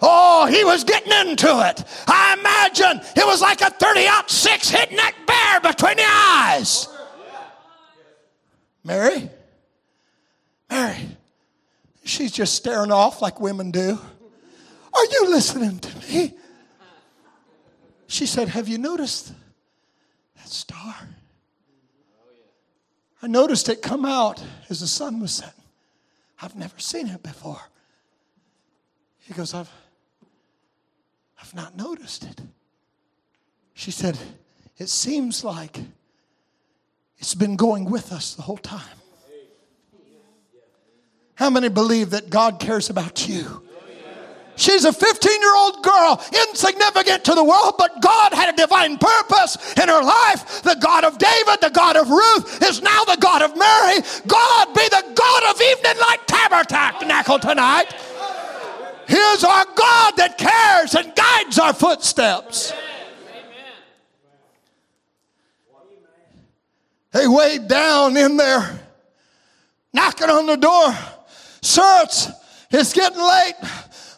[0.00, 1.84] Oh, he was getting into it.
[2.06, 6.88] I imagine it was like a 30 out six hitting that bear between the eyes.
[8.84, 9.28] Mary,
[10.70, 11.16] Mary,
[12.08, 13.98] she's just staring off like women do.
[14.92, 16.34] Are you listening to me?
[18.06, 19.32] She said, Have you noticed
[20.36, 20.94] that star?
[23.22, 25.64] I noticed it come out as the sun was setting.
[26.40, 27.60] I've never seen it before.
[29.20, 29.70] He goes, I've
[31.40, 32.40] I've not noticed it.
[33.74, 34.18] She said,
[34.78, 35.78] It seems like
[37.18, 38.98] it's been going with us the whole time.
[41.36, 43.62] How many believe that God cares about you?
[44.56, 48.96] She's a 15 year old girl, insignificant to the world, but God had a divine
[48.96, 50.62] purpose in her life.
[50.62, 54.00] The God of David, the God of Ruth, is now the God of Mary.
[54.26, 57.92] God be the God of evening light tabernacle tonight.
[59.06, 62.72] Here's our God that cares and guides our footsteps.
[67.12, 68.80] They weighed down in there,
[69.92, 70.94] knocking on the door.
[71.62, 72.04] Sir,
[72.70, 73.54] it's, getting late.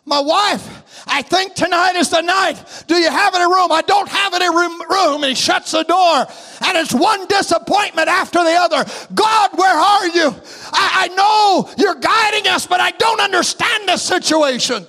[0.04, 2.84] My wife, I think tonight is the night.
[2.86, 3.70] Do you have any room?
[3.70, 4.80] I don't have any room.
[4.90, 5.22] room.
[5.22, 6.26] And he shuts the door.
[6.66, 8.84] And it's one disappointment after the other.
[9.14, 10.34] God, where are you?
[10.72, 14.86] I, I know you're guiding us, but I don't understand this situation.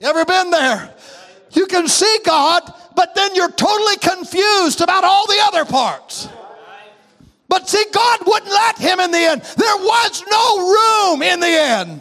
[0.00, 0.94] You ever been there?
[1.52, 2.62] You can see God,
[2.94, 6.28] but then you're totally confused about all the other parts.
[7.50, 9.42] But see, God wouldn't let him in the end.
[9.42, 12.00] There was no room in the end.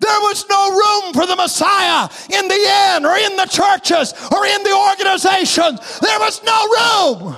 [0.00, 4.44] There was no room for the Messiah in the end, or in the churches, or
[4.44, 5.98] in the organizations.
[6.00, 7.36] There was no room.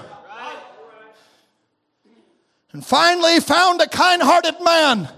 [2.72, 5.08] And finally, found a kind hearted man.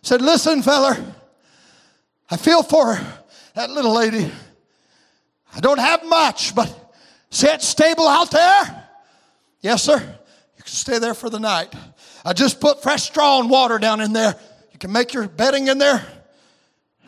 [0.00, 0.96] Said, Listen, feller,
[2.30, 2.98] I feel for
[3.54, 4.32] that little lady.
[5.54, 6.94] I don't have much, but
[7.28, 8.88] see that stable out there?
[9.60, 10.16] Yes, sir.
[10.60, 11.74] You can stay there for the night.
[12.22, 14.38] I just put fresh straw and water down in there.
[14.72, 16.06] You can make your bedding in there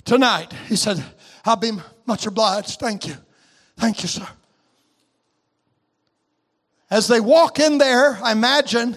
[0.07, 0.50] tonight.
[0.70, 1.05] He said,
[1.44, 1.72] I'll be
[2.07, 2.80] much obliged.
[2.80, 3.14] Thank you.
[3.76, 4.26] Thank you, sir.
[6.90, 8.96] As they walk in there, I imagine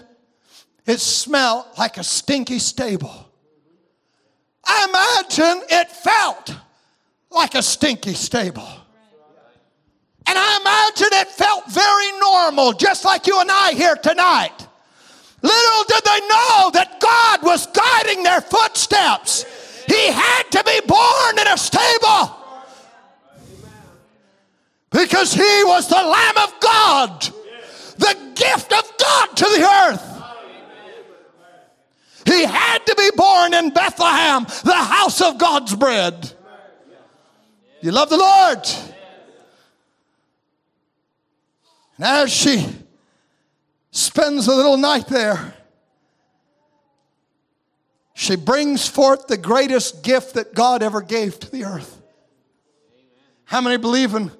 [0.85, 3.29] it smelled like a stinky stable.
[4.63, 6.55] I imagine it felt
[7.29, 8.69] like a stinky stable.
[10.27, 14.67] And I imagine it felt very normal, just like you and I here tonight.
[15.41, 19.45] Little did they know that God was guiding their footsteps.
[19.87, 22.35] He had to be born in a stable
[24.89, 27.21] because he was the Lamb of God,
[27.97, 30.11] the gift of God to the earth.
[32.25, 36.33] He had to be born in Bethlehem, the house of God's bread.
[37.81, 38.67] You love the Lord.
[41.97, 42.65] And as she
[43.91, 45.53] spends a little night there,
[48.13, 52.01] she brings forth the greatest gift that God ever gave to the earth.
[53.45, 54.31] How many believe in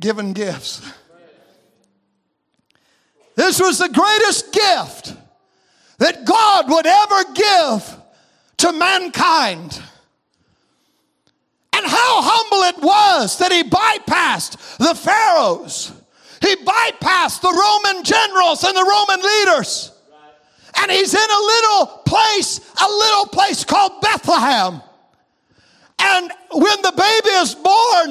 [0.00, 0.82] giving gifts?
[3.34, 5.16] This was the greatest gift
[5.98, 7.96] that God would ever give
[8.58, 9.80] to mankind.
[11.72, 15.92] And how humble it was that he bypassed the pharaohs
[16.42, 19.92] he bypassed the Roman generals and the Roman leaders.
[20.76, 24.82] And he's in a little place, a little place called Bethlehem.
[25.98, 28.10] And when the baby is born,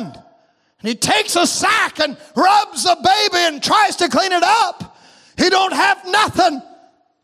[0.80, 4.98] and he takes a sack and rubs the baby and tries to clean it up,
[5.38, 6.62] he don't have nothing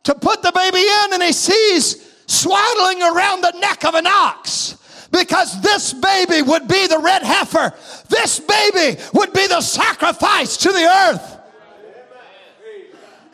[0.03, 4.77] to put the baby in, and he sees swaddling around the neck of an ox
[5.20, 7.74] because this baby would be the red heifer.
[8.09, 11.38] This baby would be the sacrifice to the earth.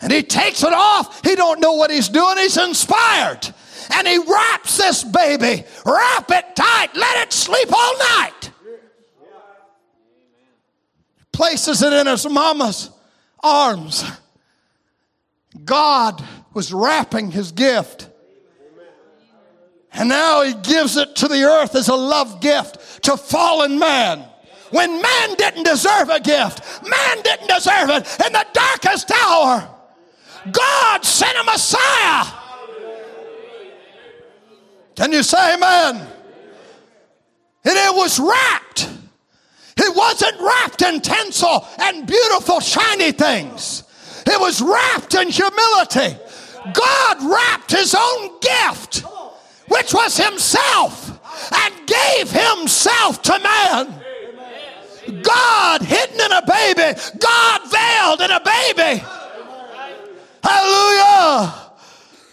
[0.02, 1.24] And he takes it off.
[1.24, 2.38] He don't know what he's doing.
[2.38, 3.54] He's inspired.
[3.96, 5.64] And he wraps this baby.
[5.86, 6.90] Wrap it tight.
[6.94, 8.52] Let it sleep all night.
[11.32, 12.90] Places it in his mama's
[13.42, 14.04] arms.
[15.64, 16.24] God
[16.54, 18.10] was wrapping his gift
[19.94, 24.26] and now he gives it to the earth as a love gift to fallen man.
[24.72, 29.70] When man didn't deserve a gift, man didn't deserve it in the darkest hour.
[30.52, 32.26] God sent a Messiah.
[34.96, 35.96] Can you say amen?
[37.66, 38.90] And it was wrapped.
[39.78, 43.84] It wasn't wrapped in tinsel and beautiful, shiny things.
[44.26, 46.18] It was wrapped in humility.
[46.74, 49.04] God wrapped his own gift
[49.94, 51.20] was himself,
[51.54, 54.02] and gave himself to man.
[55.22, 59.04] God hidden in a baby, God veiled in a baby.
[60.44, 61.54] Hallelujah.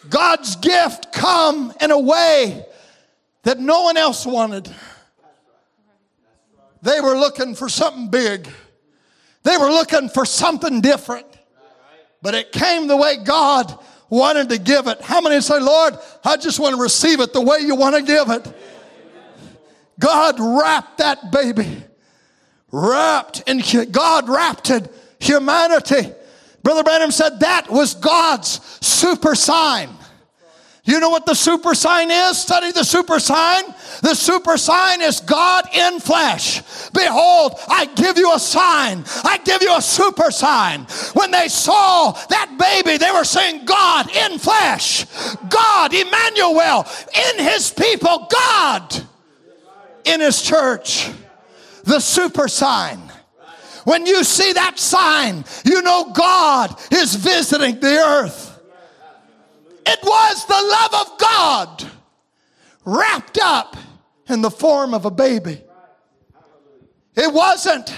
[0.09, 2.65] God's gift come in a way
[3.45, 4.69] that no one else wanted.
[6.83, 8.49] They were looking for something big.
[9.43, 11.27] They were looking for something different.
[12.23, 13.79] But it came the way God
[14.11, 15.01] wanted to give it.
[15.01, 15.95] How many say, Lord,
[16.25, 18.55] I just want to receive it the way you want to give it?
[19.99, 21.85] God wrapped that baby.
[22.73, 24.89] Wrapped in God wrapped in
[25.19, 26.13] humanity.
[26.63, 29.91] Brother Branham said that was God's super sign.
[30.91, 32.37] You know what the super sign is?
[32.37, 33.63] Study the super sign.
[34.03, 36.63] The super sign is God in flesh.
[36.91, 39.05] Behold, I give you a sign.
[39.23, 40.89] I give you a super sign.
[41.13, 45.07] When they saw that baby, they were saying, God in flesh.
[45.49, 46.85] God, Emmanuel,
[47.15, 48.93] in his people, God
[50.05, 51.09] in his church.
[51.85, 52.99] The super sign.
[53.85, 58.50] When you see that sign, you know God is visiting the earth.
[59.93, 61.91] It was the love of God
[62.85, 63.77] wrapped up
[64.29, 65.61] in the form of a baby.
[67.17, 67.93] It wasn't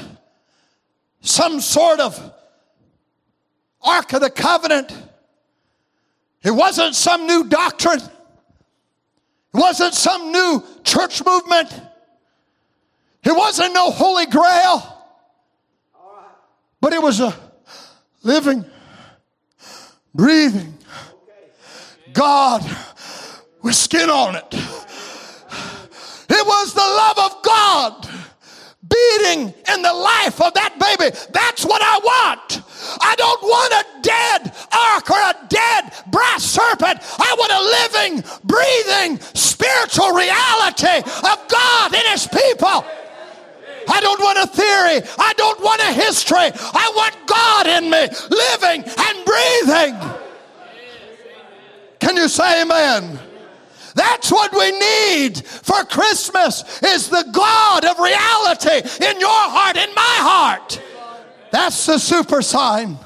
[1.20, 2.32] some sort of
[3.82, 4.90] Ark of the Covenant.
[6.43, 8.01] It wasn't some new doctrine.
[8.01, 8.11] It
[9.53, 11.78] wasn't some new church movement.
[13.22, 15.05] It wasn't no holy grail.
[16.80, 17.36] But it was a
[18.22, 18.64] living,
[20.14, 20.78] breathing,
[22.13, 22.63] God
[23.63, 24.47] with skin on it.
[24.53, 28.09] It was the love of God
[28.89, 31.15] beating in the life of that baby.
[31.33, 32.63] That's what I want.
[33.01, 36.99] I don't want a dead ark or a dead brass serpent.
[37.19, 42.85] I want a living, breathing, spiritual reality of God in His people.
[43.89, 45.09] I don't want a theory.
[45.19, 46.51] I don't want a history.
[46.55, 50.22] I want God in me, living and breathing.
[52.03, 53.17] Can you say amen?
[53.95, 59.95] That's what we need for Christmas is the God of reality in your heart, in
[59.95, 60.83] my heart.
[61.53, 62.99] That's the super sign.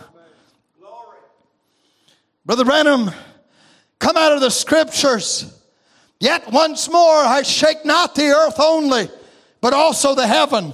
[2.47, 3.11] Brother Branham,
[3.99, 5.55] come out of the scriptures.
[6.19, 9.11] Yet once more I shake not the earth only,
[9.61, 10.73] but also the heaven.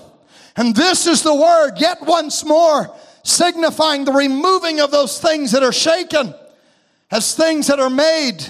[0.55, 2.95] And this is the word, yet once more,
[3.25, 6.35] signifying the removing of those things that are shaken
[7.13, 8.45] as things that are made,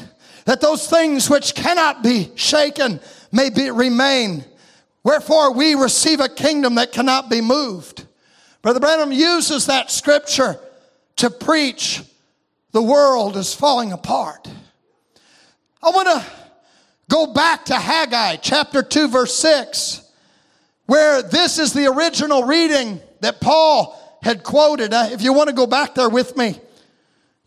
[0.44, 3.00] that those things which cannot be shaken
[3.32, 4.44] may be, remain.
[5.02, 8.06] Wherefore we receive a kingdom that cannot be moved.
[8.62, 10.60] Brother Branham uses that scripture
[11.16, 12.02] to preach
[12.70, 14.48] the world is falling apart.
[15.82, 16.24] I want to
[17.10, 20.08] go back to Haggai chapter 2, verse 6,
[20.86, 24.92] where this is the original reading that Paul had quoted.
[24.92, 26.60] If you want to go back there with me,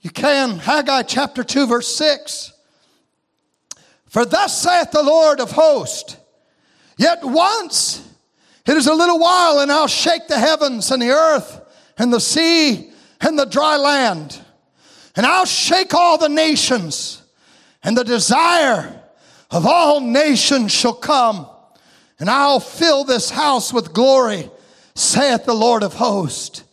[0.06, 0.60] you can.
[0.60, 2.54] Haggai chapter 2, verse 6.
[4.08, 6.16] For thus saith the Lord of hosts,
[6.98, 8.08] yet once
[8.66, 11.60] it is a little while, and I'll shake the heavens and the earth
[11.98, 14.40] and the sea and the dry land
[15.16, 17.22] and I'll shake all the nations,
[17.84, 19.02] and the desire
[19.50, 21.48] of all nations shall come,
[22.20, 24.50] and I'll fill this house with glory,
[24.94, 26.64] saith the Lord of hosts.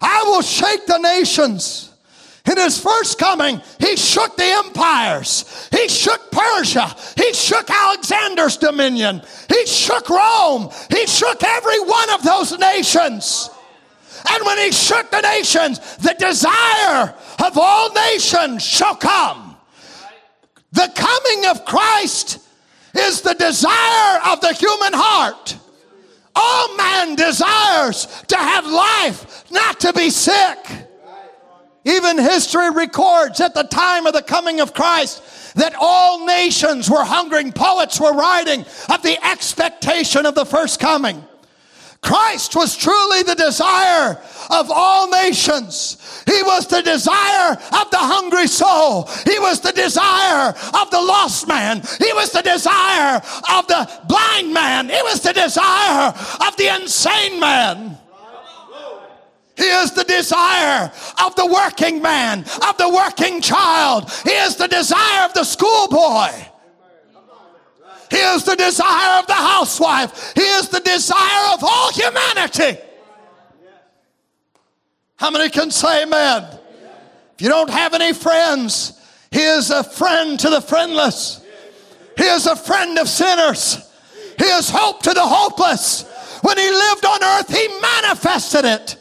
[0.00, 1.92] I will shake the nations.
[2.50, 5.68] In his first coming, he shook the empires.
[5.70, 6.94] He shook Persia.
[7.16, 9.22] He shook Alexander's dominion.
[9.48, 10.70] He shook Rome.
[10.90, 13.50] He shook every one of those nations.
[14.30, 19.56] And when he shook the nations, the desire of all nations shall come.
[20.72, 22.38] The coming of Christ
[22.94, 25.56] is the desire of the human heart.
[26.34, 30.87] All man desires to have life, not to be sick.
[31.88, 37.04] Even history records at the time of the coming of Christ that all nations were
[37.04, 37.50] hungering.
[37.52, 38.60] Poets were writing
[38.90, 41.24] of the expectation of the first coming.
[42.00, 44.20] Christ was truly the desire
[44.50, 46.22] of all nations.
[46.26, 49.08] He was the desire of the hungry soul.
[49.24, 51.80] He was the desire of the lost man.
[51.98, 54.88] He was the desire of the blind man.
[54.88, 56.14] He was the desire
[56.46, 57.98] of the insane man.
[59.58, 60.92] He is the desire
[61.24, 64.08] of the working man, of the working child.
[64.22, 66.30] He is the desire of the schoolboy.
[68.08, 70.32] He is the desire of the housewife.
[70.34, 72.78] He is the desire of all humanity.
[75.16, 76.44] How many can say amen?
[77.34, 78.92] If you don't have any friends,
[79.32, 81.44] He is a friend to the friendless.
[82.16, 83.90] He is a friend of sinners.
[84.38, 86.04] He is hope to the hopeless.
[86.42, 88.96] When He lived on earth, He manifested it.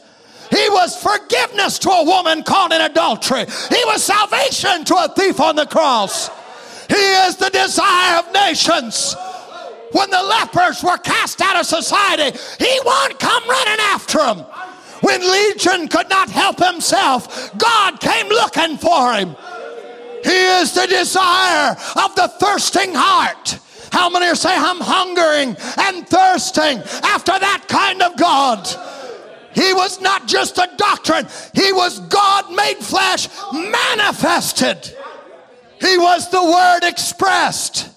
[0.50, 3.46] He was forgiveness to a woman caught in adultery.
[3.46, 6.30] He was salvation to a thief on the cross.
[6.88, 9.16] He is the desire of nations.
[9.92, 14.40] When the lepers were cast out of society, he won't come running after them.
[15.02, 19.36] When Legion could not help himself, God came looking for him.
[20.24, 23.60] He is the desire of the thirsting heart.
[23.92, 28.68] How many are saying, I'm hungering and thirsting after that kind of God?
[29.58, 34.96] He was not just a doctrine, He was God made flesh, manifested.
[35.82, 37.90] He was the Word expressed.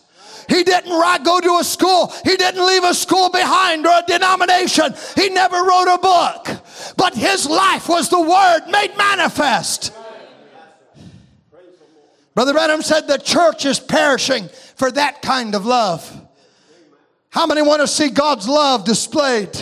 [0.49, 0.91] He didn't
[1.23, 2.13] go to a school.
[2.25, 4.95] He didn't leave a school behind or a denomination.
[5.15, 6.63] He never wrote a book.
[6.97, 9.93] But his life was the Word made manifest.
[12.35, 16.11] Brother Branham said the church is perishing for that kind of love.
[17.29, 19.57] How many want to see God's love displayed?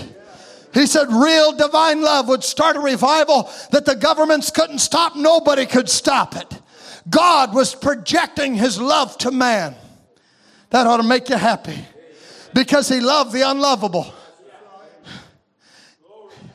[0.74, 5.66] He said real divine love would start a revival that the governments couldn't stop, nobody
[5.66, 6.60] could stop it.
[7.08, 9.74] God was projecting his love to man.
[10.70, 11.84] That ought to make you happy
[12.54, 14.12] because he loved the unlovable.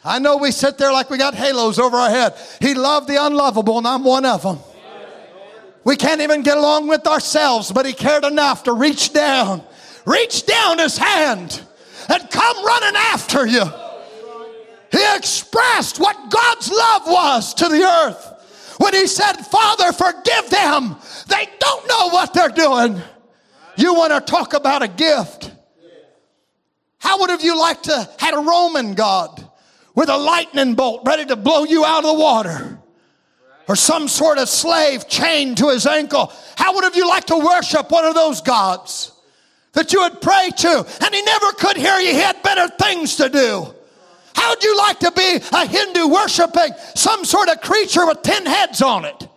[0.05, 2.36] I know we sit there like we got halos over our head.
[2.59, 4.59] He loved the unlovable, and I'm one of them.
[5.86, 9.64] We can't even get along with ourselves, but he cared enough to reach down,
[10.05, 11.61] reach down his hand,
[12.09, 13.64] and come running after you.
[14.94, 20.96] He expressed what God's love was to the earth when he said, Father, forgive them.
[21.28, 23.02] They don't know what they're doing.
[23.76, 25.52] You want to talk about a gift.
[27.00, 29.50] How would have you liked to had a Roman God
[29.96, 32.80] with a lightning bolt ready to blow you out of the water?
[33.68, 36.32] Or some sort of slave chained to his ankle.
[36.56, 39.12] How would have you liked to worship one of those gods
[39.72, 42.12] that you would pray to and he never could hear you?
[42.12, 43.74] He had better things to do.
[44.36, 48.82] How'd you like to be a Hindu worshiping some sort of creature with 10 heads
[48.82, 49.28] on it?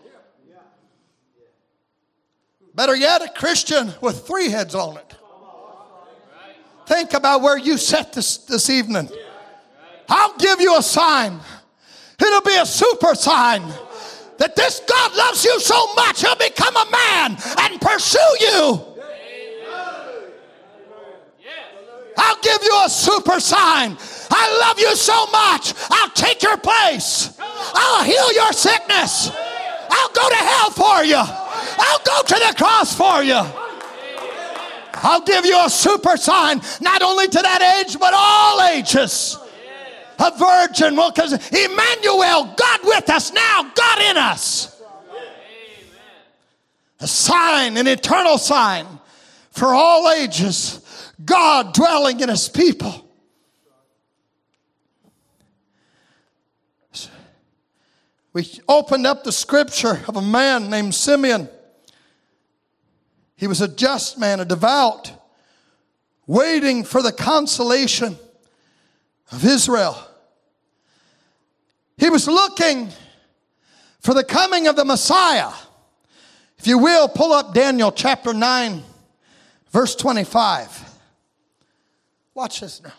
[2.74, 5.14] Better yet, a Christian with three heads on it.
[6.86, 9.08] Think about where you sit this, this evening.
[10.08, 11.40] I'll give you a sign.
[12.20, 13.62] It'll be a super sign.
[14.38, 18.95] that this God loves you so much, he'll become a man and pursue you.
[22.16, 23.96] I'll give you a super sign.
[24.30, 25.74] I love you so much.
[25.90, 27.36] I'll take your place.
[27.38, 29.30] I'll heal your sickness.
[29.90, 31.16] I'll go to hell for you.
[31.16, 33.40] I'll go to the cross for you.
[34.94, 39.38] I'll give you a super sign, not only to that age, but all ages.
[40.18, 44.82] A virgin, well, because Emmanuel, God with us now, God in us.
[47.00, 48.86] A sign, an eternal sign
[49.50, 50.80] for all ages.
[51.24, 53.02] God dwelling in his people.
[58.32, 61.48] We opened up the scripture of a man named Simeon.
[63.34, 65.10] He was a just man, a devout,
[66.26, 68.18] waiting for the consolation
[69.32, 69.96] of Israel.
[71.96, 72.90] He was looking
[74.00, 75.50] for the coming of the Messiah.
[76.58, 78.82] If you will, pull up Daniel chapter 9,
[79.70, 80.85] verse 25.
[82.36, 82.92] Watch this now.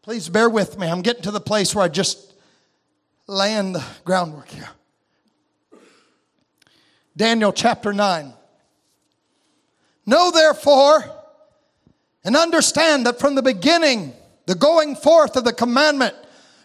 [0.00, 0.88] Please bear with me.
[0.88, 2.32] I'm getting to the place where I just
[3.26, 4.70] laying the groundwork here.
[7.14, 8.32] Daniel chapter 9.
[10.06, 11.04] Know therefore
[12.24, 14.14] and understand that from the beginning,
[14.46, 16.16] the going forth of the commandment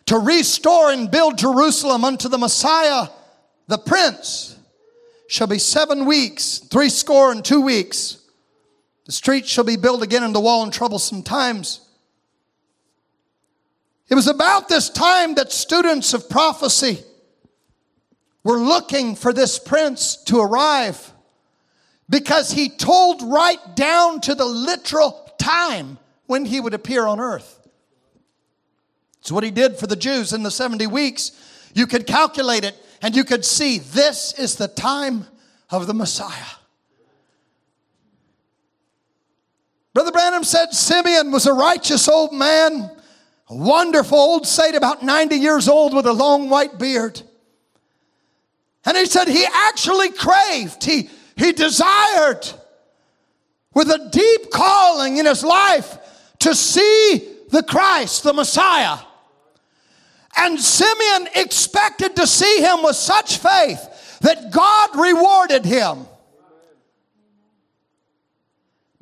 [0.06, 3.10] to restore and build Jerusalem unto the Messiah,
[3.68, 4.58] the Prince,
[5.28, 8.25] shall be seven weeks, three score and two weeks.
[9.06, 11.82] The streets shall be built again in the wall in troublesome times.
[14.10, 17.00] It was about this time that students of prophecy
[18.44, 21.12] were looking for this prince to arrive
[22.10, 25.98] because he told right down to the literal time
[26.28, 27.68] when he would appear on earth.
[29.20, 31.32] It's what he did for the Jews in the 70 weeks.
[31.74, 35.26] You could calculate it and you could see this is the time
[35.72, 36.56] of the Messiah.
[39.96, 42.92] Brother Branham said Simeon was a righteous old man,
[43.50, 47.22] a wonderful old saint, about 90 years old with a long white beard.
[48.84, 52.46] And he said he actually craved, he, he desired
[53.74, 55.98] with a deep calling in his life
[56.40, 58.98] to see the Christ, the Messiah.
[60.36, 66.06] And Simeon expected to see him with such faith that God rewarded him.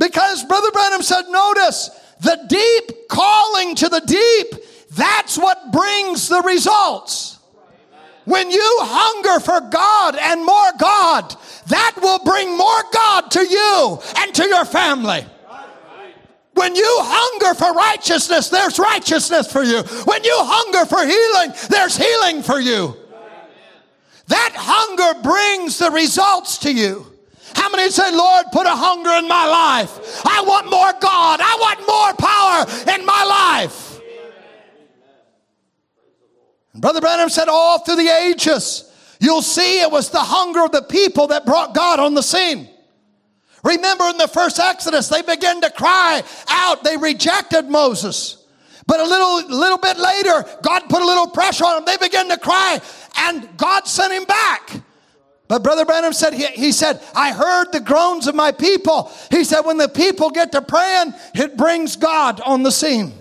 [0.03, 1.89] Because Brother Branham said, notice
[2.19, 7.39] the deep calling to the deep, that's what brings the results.
[8.25, 11.33] When you hunger for God and more God,
[11.67, 15.25] that will bring more God to you and to your family.
[16.55, 19.83] When you hunger for righteousness, there's righteousness for you.
[20.03, 22.97] When you hunger for healing, there's healing for you.
[24.27, 27.12] That hunger brings the results to you.
[27.55, 30.25] How many say, Lord, put a hunger in my life?
[30.25, 31.39] I want more God.
[31.41, 33.99] I want more power in my life.
[36.73, 40.71] And Brother Branham said, all through the ages, you'll see it was the hunger of
[40.71, 42.69] the people that brought God on the scene.
[43.63, 46.83] Remember in the first Exodus, they began to cry out.
[46.83, 48.45] They rejected Moses.
[48.85, 51.85] But a little, little bit later, God put a little pressure on them.
[51.85, 52.81] They began to cry,
[53.19, 54.81] and God sent him back.
[55.53, 59.11] But Brother Branham said, he, he said, I heard the groans of my people.
[59.29, 63.13] He said, when the people get to praying, it brings God on the scene.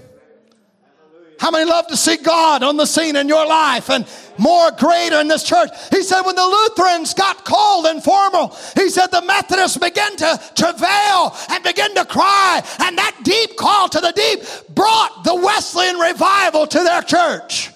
[1.38, 4.06] How many love to see God on the scene in your life and
[4.38, 5.68] more greater in this church?
[5.90, 10.40] He said, when the Lutherans got cold and formal, he said the Methodists began to
[10.54, 12.62] travail and begin to cry.
[12.78, 17.72] And that deep call to the deep brought the Wesleyan revival to their church.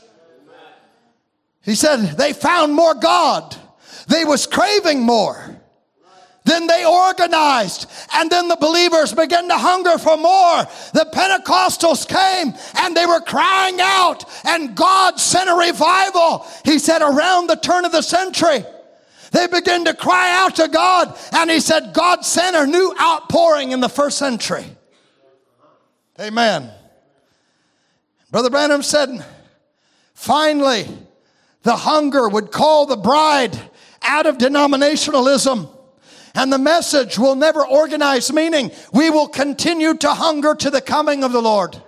[1.61, 3.55] He said they found more God.
[4.07, 5.57] They was craving more.
[6.45, 10.65] Then they organized, and then the believers began to hunger for more.
[10.93, 16.47] The Pentecostals came and they were crying out, and God sent a revival.
[16.65, 18.65] He said, around the turn of the century,
[19.33, 23.73] they began to cry out to God, and He said, God sent a new outpouring
[23.73, 24.67] in the first century.
[26.21, 26.71] Amen.
[28.31, 29.25] Brother Branham said,
[30.15, 30.87] finally,
[31.65, 33.59] the hunger would call the bride
[34.07, 35.69] out of denominationalism.
[36.35, 41.25] And the message will never organize, meaning we will continue to hunger to the coming
[41.25, 41.81] of the Lord.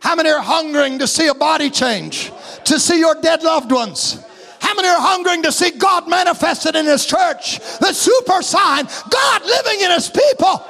[0.00, 2.30] How many are hungering to see a body change?
[2.66, 4.24] To see your dead loved ones?
[4.60, 7.58] How many are hungering to see God manifested in His church?
[7.78, 10.64] The super sign, God living in His people.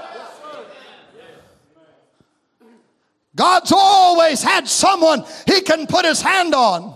[3.34, 6.95] God's always had someone He can put His hand on.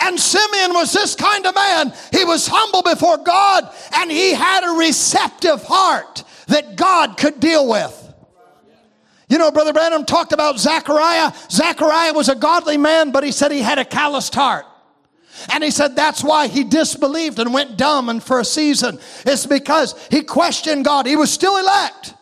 [0.00, 1.92] And Simeon was this kind of man.
[2.12, 7.68] He was humble before God and he had a receptive heart that God could deal
[7.68, 7.96] with.
[9.28, 11.32] You know, Brother Branham talked about Zechariah.
[11.50, 14.66] Zechariah was a godly man, but he said he had a calloused heart.
[15.52, 18.98] And he said that's why he disbelieved and went dumb and for a season.
[19.24, 21.06] It's because he questioned God.
[21.06, 22.14] He was still elect,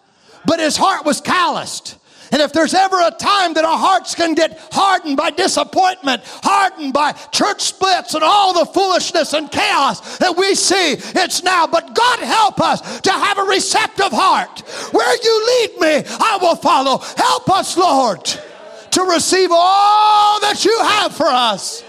[0.47, 1.97] but his heart was calloused.
[2.31, 6.93] And if there's ever a time that our hearts can get hardened by disappointment, hardened
[6.93, 11.66] by church splits and all the foolishness and chaos that we see, it's now.
[11.66, 14.61] But God help us to have a receptive heart.
[14.93, 16.99] Where you lead me, I will follow.
[16.99, 21.83] Help us, Lord, to receive all that you have for us.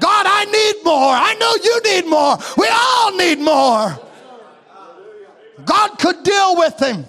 [0.00, 1.12] God, I need more.
[1.12, 2.38] I know you need more.
[2.56, 3.98] We all need more.
[5.64, 7.06] God could deal with him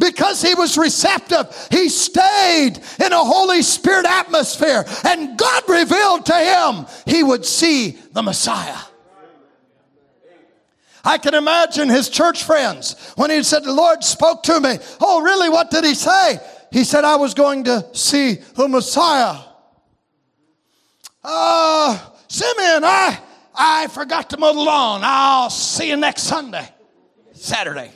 [0.00, 1.46] because he was receptive.
[1.70, 7.98] He stayed in a Holy Spirit atmosphere, and God revealed to him he would see
[8.12, 8.78] the Messiah.
[11.04, 14.78] I can imagine his church friends when he said, The Lord spoke to me.
[15.00, 15.48] Oh, really?
[15.48, 16.38] What did he say?
[16.72, 19.38] He said, I was going to see the Messiah.
[21.24, 21.98] Uh,
[22.28, 23.18] Simeon, I,
[23.54, 25.00] I forgot to mow the lawn.
[25.02, 26.68] I'll see you next Sunday,
[27.32, 27.90] Saturday.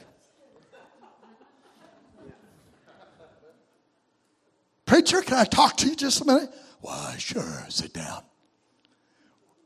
[4.87, 6.51] Preacher, can I talk to you just a minute?
[6.81, 7.65] Why, sure.
[7.69, 8.23] Sit down.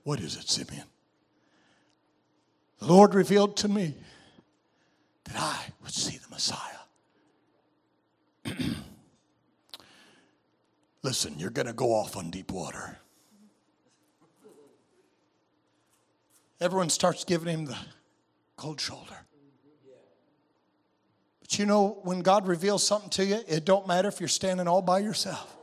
[0.05, 0.85] What is it, Simeon?
[2.79, 3.95] The Lord revealed to me
[5.25, 6.61] that I would see the Messiah.
[11.03, 12.99] Listen, you're going to go off on deep water.
[16.61, 17.77] Everyone starts giving him the
[18.57, 19.28] cold shoulder.
[21.49, 24.69] But you know, when God reveals something to you, it don't matter if you're standing
[24.69, 25.57] all by yourself.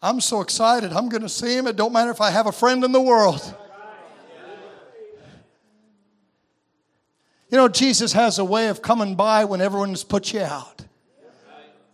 [0.00, 0.92] I'm so excited.
[0.92, 1.66] I'm going to see him.
[1.66, 3.42] It don't matter if I have a friend in the world.
[7.50, 10.84] You know, Jesus has a way of coming by when everyone's put you out.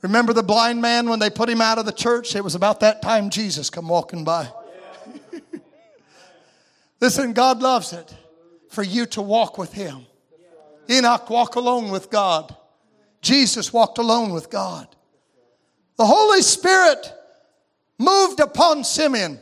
[0.02, 2.36] Remember the blind man when they put him out of the church?
[2.36, 4.50] It was about that time Jesus come walking by.
[7.00, 8.14] Listen, God loves it
[8.68, 10.04] for you to walk with him.
[10.90, 12.54] Enoch walked alone with God.
[13.20, 14.88] Jesus walked alone with God.
[15.96, 17.12] The Holy Spirit
[17.98, 19.40] moved upon Simeon.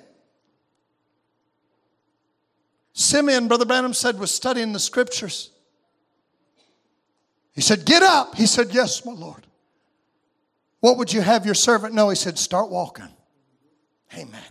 [2.93, 5.51] Simeon, Brother Branham said, was studying the scriptures.
[7.55, 8.36] He said, Get up.
[8.36, 9.47] He said, Yes, my Lord.
[10.80, 12.09] What would you have your servant know?
[12.09, 13.09] He said, Start walking.
[14.14, 14.43] Amen.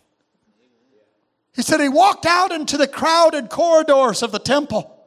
[1.56, 4.99] He said, He walked out into the crowded corridors of the temple.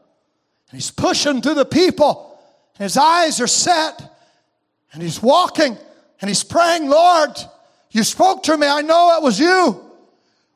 [0.73, 2.41] And he's pushing through the people.
[2.79, 4.03] His eyes are set.
[4.93, 5.77] And he's walking
[6.21, 7.37] and he's praying, Lord,
[7.91, 8.67] you spoke to me.
[8.67, 9.93] I know it was you.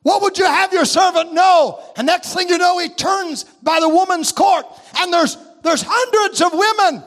[0.01, 1.83] What would you have your servant know?
[1.97, 4.65] And next thing you know, he turns by the woman's court,
[4.99, 7.03] and there's there's hundreds of women,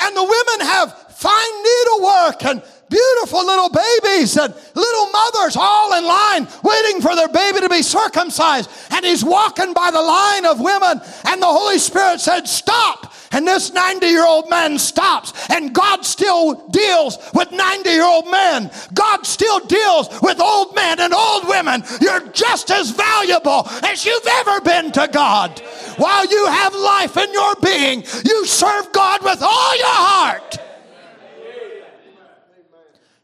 [0.00, 6.04] and the women have fine needlework and beautiful little babies and little mothers all in
[6.04, 8.70] line waiting for their baby to be circumcised.
[8.90, 13.14] And he's walking by the line of women, and the Holy Spirit said, Stop.
[13.30, 18.30] And this 90 year old man stops, and God still deals with 90 year old
[18.30, 18.70] men.
[18.94, 21.82] God still deals with old men and old women.
[22.00, 25.58] You're just as valuable as you've ever been to God.
[25.98, 30.27] While you have life in your being, you serve God with all your heart.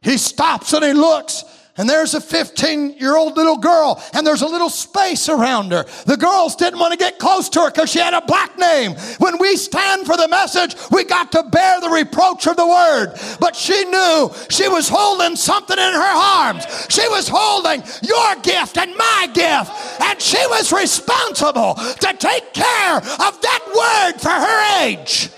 [0.05, 1.44] He stops and he looks.
[1.76, 5.84] And there's a 15 year old little girl, and there's a little space around her.
[6.07, 8.92] The girls didn't want to get close to her because she had a black name.
[9.18, 13.14] When we stand for the message, we got to bear the reproach of the word.
[13.40, 16.64] But she knew she was holding something in her arms.
[16.90, 22.98] She was holding your gift and my gift, and she was responsible to take care
[22.98, 25.28] of that word for her age.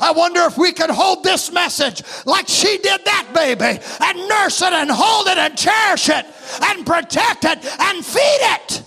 [0.00, 4.62] I wonder if we could hold this message like she did that baby and nurse
[4.62, 6.26] it and hold it and cherish it
[6.62, 8.82] and protect it and feed it.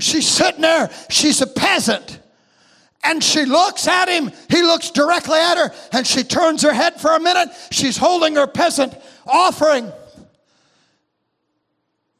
[0.00, 2.20] She's sitting there, she's a peasant.
[3.04, 7.00] And she looks at him, he looks directly at her, and she turns her head
[7.00, 7.50] for a minute.
[7.70, 8.94] She's holding her peasant
[9.26, 9.92] offering.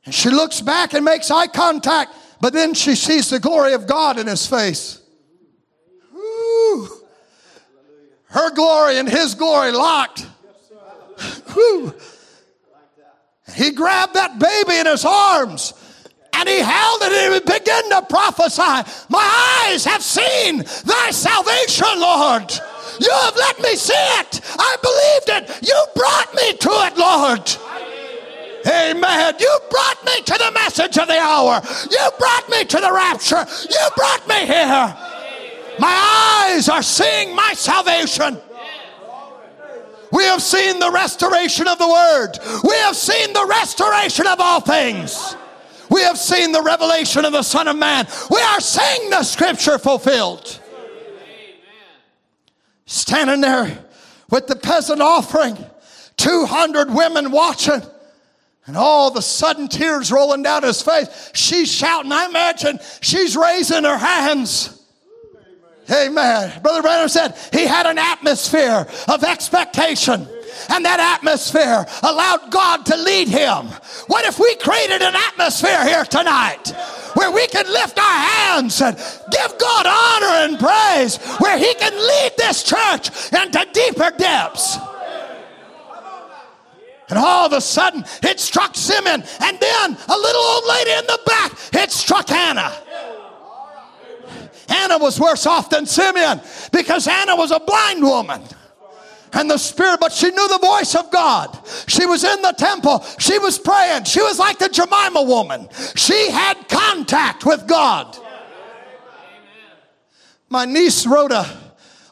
[0.05, 3.87] And she looks back and makes eye contact, but then she sees the glory of
[3.87, 5.01] God in his face.
[8.35, 10.26] Her glory and his glory locked.
[13.55, 15.72] He grabbed that baby in his arms
[16.32, 18.91] and he held it and he began to prophesy.
[19.09, 22.51] My eyes have seen thy salvation, Lord.
[23.01, 24.41] You have let me see it.
[24.59, 25.68] I believed it.
[25.68, 27.57] You brought me to it, Lord.
[28.66, 29.35] Amen.
[29.39, 31.62] You brought me to the message of the hour.
[31.89, 33.47] You brought me to the rapture.
[33.70, 35.14] You brought me here.
[35.79, 38.39] My eyes are seeing my salvation.
[40.12, 42.39] We have seen the restoration of the word.
[42.62, 45.37] We have seen the restoration of all things.
[45.91, 48.07] We have seen the revelation of the Son of Man.
[48.31, 50.61] We are seeing the scripture fulfilled.
[52.87, 53.85] Standing there
[54.31, 55.57] with the peasant offering,
[56.16, 57.83] 200 women watching.
[58.66, 61.31] And all a sudden, tears rolling down his face.
[61.35, 62.12] She's shouting.
[62.12, 64.74] I imagine she's raising her hands.
[65.91, 66.61] Amen.
[66.62, 70.26] Brother Branham said he had an atmosphere of expectation.
[70.70, 73.66] And that atmosphere allowed God to lead him.
[74.07, 76.72] What if we created an atmosphere here tonight
[77.14, 81.93] where we can lift our hands and give God honor and praise, where He can
[81.93, 84.78] lead this church into deeper depths?
[87.09, 91.07] And all of a sudden, it struck Simeon, and then a little old lady in
[91.07, 92.72] the back, it struck Anna.
[94.69, 96.41] Anna was worse off than Simeon
[96.73, 98.43] because Anna was a blind woman.
[99.33, 101.59] And the Spirit, but she knew the voice of God.
[101.89, 103.05] She was in the temple.
[103.19, 104.05] She was praying.
[104.05, 105.69] She was like the Jemima woman.
[105.97, 108.17] She had contact with God.
[110.49, 111.49] My niece wrote a,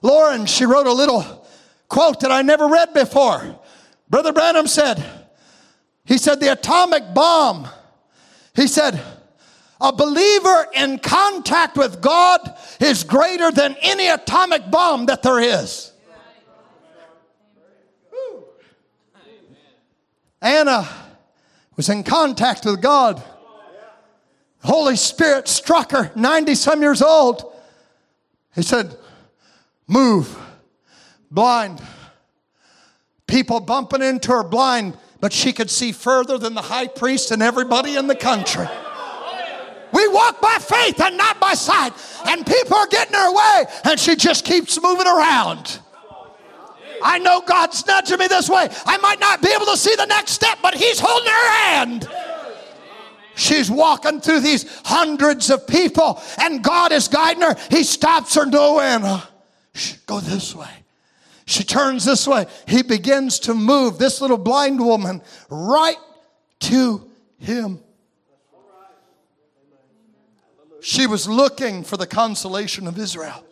[0.02, 1.46] Lauren, she wrote a little
[1.88, 3.56] quote that I never read before.
[4.10, 5.02] Brother Branham said,
[6.04, 7.68] he said, the atomic bomb,
[8.54, 9.00] he said,
[9.82, 15.92] a believer in contact with God is greater than any atomic bomb that there is.
[20.40, 20.88] Anna
[21.76, 23.22] was in contact with God.
[24.60, 27.52] The Holy Spirit struck her, 90 some years old.
[28.54, 28.96] He said,
[29.88, 30.38] Move,
[31.30, 31.82] blind.
[33.26, 37.42] People bumping into her blind, but she could see further than the high priest and
[37.42, 38.68] everybody in the country.
[39.92, 41.92] We walk by faith and not by sight.
[42.26, 45.80] And people are getting her way, and she just keeps moving around.
[47.02, 48.68] I know God's nudging me this way.
[48.86, 52.08] I might not be able to see the next step, but He's holding her hand.
[53.34, 57.56] She's walking through these hundreds of people, and God is guiding her.
[57.70, 59.26] He stops her, no, Anna.
[60.06, 60.68] Go this way.
[61.44, 62.46] She turns this way.
[62.68, 65.96] He begins to move this little blind woman right
[66.60, 67.80] to him.
[70.82, 73.44] She was looking for the consolation of Israel.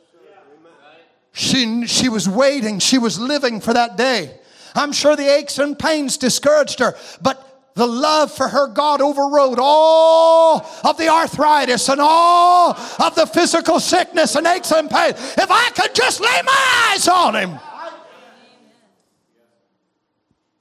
[1.30, 2.80] She, she was waiting.
[2.80, 4.36] She was living for that day.
[4.74, 9.58] I'm sure the aches and pains discouraged her, but the love for her God overrode
[9.60, 15.10] all of the arthritis and all of the physical sickness and aches and pain.
[15.10, 17.60] If I could just lay my eyes on him.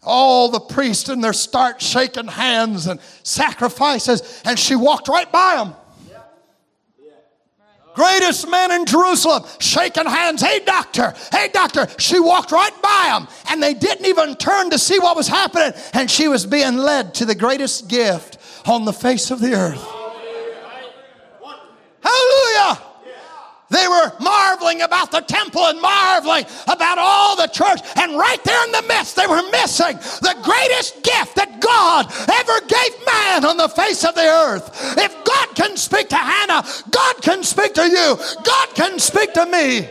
[0.03, 5.55] All the priests in their start shaking hands and sacrifices, and she walked right by
[5.55, 5.73] them
[7.99, 10.41] greatest man in Jerusalem, shaking hands.
[10.41, 11.13] Hey, doctor.
[11.33, 11.87] Hey, doctor.
[11.97, 15.73] She walked right by him, and they didn't even turn to see what was happening.
[15.93, 19.85] And she was being led to the greatest gift on the face of the earth.
[22.01, 22.88] Hallelujah.
[23.69, 27.79] They were marveling about the temple and marveling about all the church.
[27.95, 32.59] And right there in the midst, they were missing the greatest gift that God ever
[32.65, 34.97] gave man on the face of the earth.
[34.97, 39.45] If God can speak to Hannah, God can speak to you, God can speak to
[39.45, 39.87] me.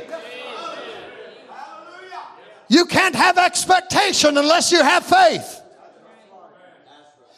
[2.68, 5.62] You can't have expectation unless you have faith.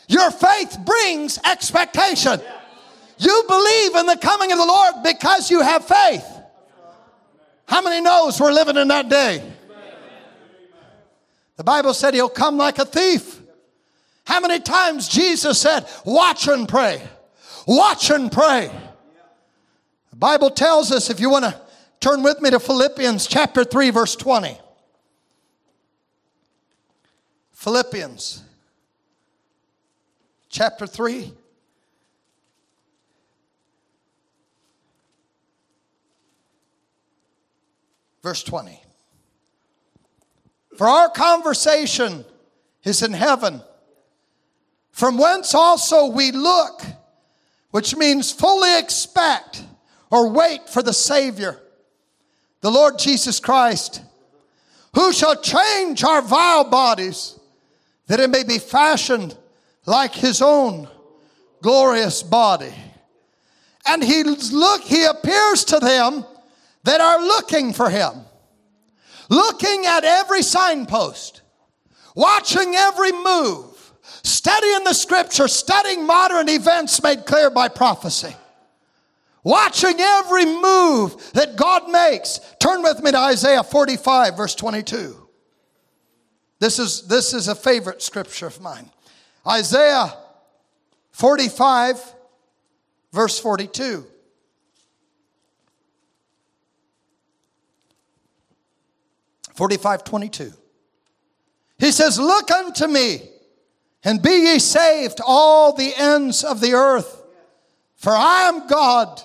[0.09, 2.41] Your faith brings expectation.
[3.21, 6.25] You believe in the coming of the Lord because you have faith.
[7.66, 9.43] How many knows we're living in that day?
[11.57, 13.39] The Bible said he'll come like a thief.
[14.25, 17.03] How many times Jesus said, Watch and pray?
[17.66, 18.71] Watch and pray.
[20.09, 21.61] The Bible tells us, if you want to
[22.01, 24.59] turn with me to Philippians chapter 3, verse 20.
[27.53, 28.43] Philippians
[30.49, 31.35] chapter 3,
[38.23, 38.81] Verse 20.
[40.77, 42.25] For our conversation
[42.85, 43.62] is in heaven,
[44.93, 46.83] from whence also we look,
[47.71, 49.62] which means fully expect
[50.11, 51.61] or wait for the Savior,
[52.61, 54.03] the Lord Jesus Christ,
[54.95, 57.39] who shall change our vile bodies
[58.07, 59.37] that it may be fashioned
[59.87, 60.89] like his own
[61.62, 62.75] glorious body.
[63.87, 66.25] And he look, he appears to them
[66.85, 68.12] that are looking for him,
[69.28, 71.43] looking at every signpost,
[72.14, 78.35] watching every move, studying the scripture, studying modern events made clear by prophecy.
[79.43, 82.41] Watching every move that God makes.
[82.59, 85.16] Turn with me to Isaiah 45, verse 22.
[86.59, 88.91] This is, this is a favorite scripture of mine.
[89.47, 90.14] Isaiah
[91.12, 92.14] 45,
[93.12, 94.07] verse 42.
[99.61, 100.55] Forty-five twenty-two.
[101.79, 103.29] He says, Look unto me,
[104.03, 107.23] and be ye saved, all the ends of the earth,
[107.95, 109.21] for I am God,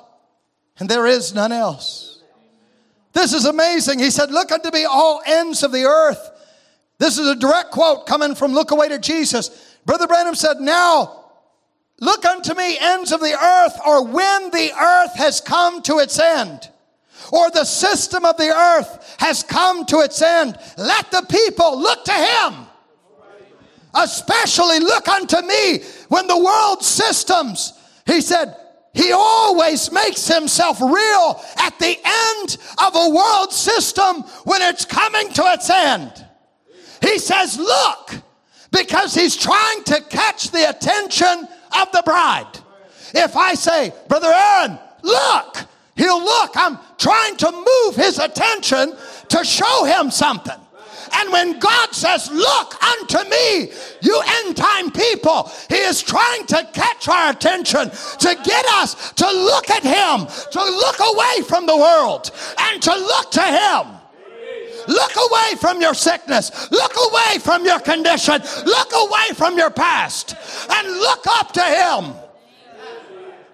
[0.78, 2.22] and there is none else.
[3.14, 4.00] This is amazing.
[4.00, 6.32] He said, Look unto me, all ends of the earth.
[6.98, 9.78] This is a direct quote coming from Look Away to Jesus.
[9.86, 11.28] Brother Branham said, Now,
[12.02, 16.20] look unto me, ends of the earth, or when the earth has come to its
[16.20, 16.70] end,
[17.32, 20.58] or the system of the earth has come to its end.
[20.78, 22.54] Let the people look to him.
[23.94, 27.74] Especially look unto me when the world systems,
[28.06, 28.56] he said,
[28.94, 35.30] he always makes himself real at the end of a world system when it's coming
[35.34, 36.26] to its end.
[37.02, 38.14] He says, Look,
[38.72, 41.48] because he's trying to catch the attention
[41.80, 42.48] of the bride.
[43.14, 45.58] If I say, Brother Aaron, look,
[45.96, 46.52] he'll look.
[46.56, 48.94] I'm trying to move his attention
[49.30, 50.60] to show him something.
[51.14, 53.72] And when God says, Look unto me,
[54.02, 59.26] you end time people, He is trying to catch our attention, to get us to
[59.26, 63.96] look at Him, to look away from the world, and to look to Him.
[64.88, 66.70] Look away from your sickness.
[66.72, 68.42] Look away from your condition.
[68.66, 70.36] Look away from your past
[70.70, 72.14] and look up to Him.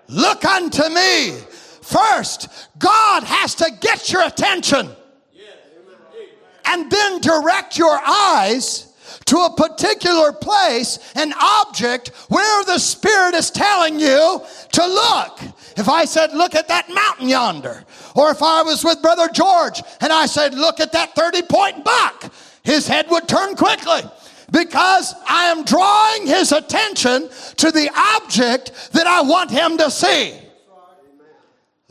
[0.09, 1.37] Look unto me.
[1.91, 2.47] First,
[2.79, 4.89] God has to get your attention
[6.63, 8.93] and then direct your eyes
[9.25, 15.41] to a particular place, an object where the Spirit is telling you to look.
[15.75, 17.83] If I said, Look at that mountain yonder,
[18.15, 21.83] or if I was with Brother George and I said, Look at that 30 point
[21.83, 22.31] buck,
[22.63, 24.01] his head would turn quickly
[24.49, 27.89] because I am drawing his attention to the
[28.23, 30.37] object that I want him to see.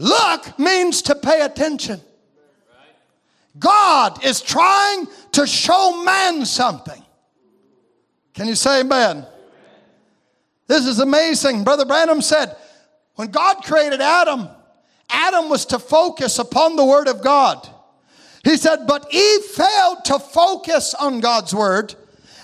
[0.00, 2.00] Look means to pay attention.
[3.58, 7.02] God is trying to show man something.
[8.32, 9.26] Can you say amen?
[10.66, 11.64] This is amazing.
[11.64, 12.56] Brother Branham said,
[13.16, 14.48] when God created Adam,
[15.10, 17.68] Adam was to focus upon the Word of God.
[18.42, 21.94] He said, but Eve failed to focus on God's Word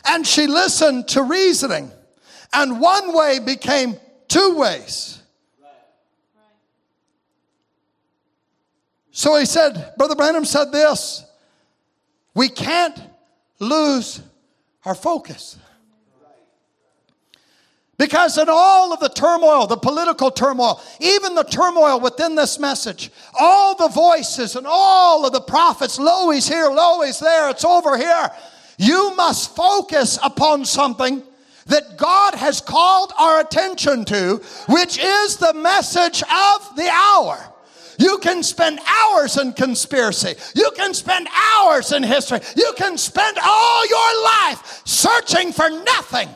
[0.04, 1.90] and she listened to reasoning.
[2.52, 3.96] And one way became
[4.28, 5.22] two ways.
[9.16, 11.24] So he said, Brother Branham said this
[12.34, 13.00] we can't
[13.58, 14.20] lose
[14.84, 15.56] our focus.
[17.96, 23.10] Because in all of the turmoil, the political turmoil, even the turmoil within this message,
[23.40, 27.64] all the voices and all of the prophets, lo, he's here, lo, he's there, it's
[27.64, 28.30] over here.
[28.76, 31.22] You must focus upon something
[31.64, 37.54] that God has called our attention to, which is the message of the hour.
[37.98, 40.34] You can spend hours in conspiracy.
[40.54, 42.40] You can spend hours in history.
[42.56, 46.28] You can spend all your life searching for nothing.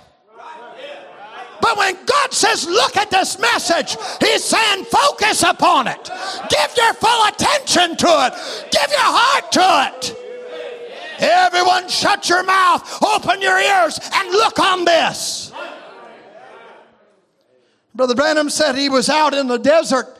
[1.61, 6.11] But when God says, look at this message, He's saying, focus upon it.
[6.49, 8.71] Give your full attention to it.
[8.73, 10.17] Give your heart to it.
[11.19, 15.53] Everyone, shut your mouth, open your ears, and look on this.
[17.95, 20.17] Brother Branham said he was out in the desert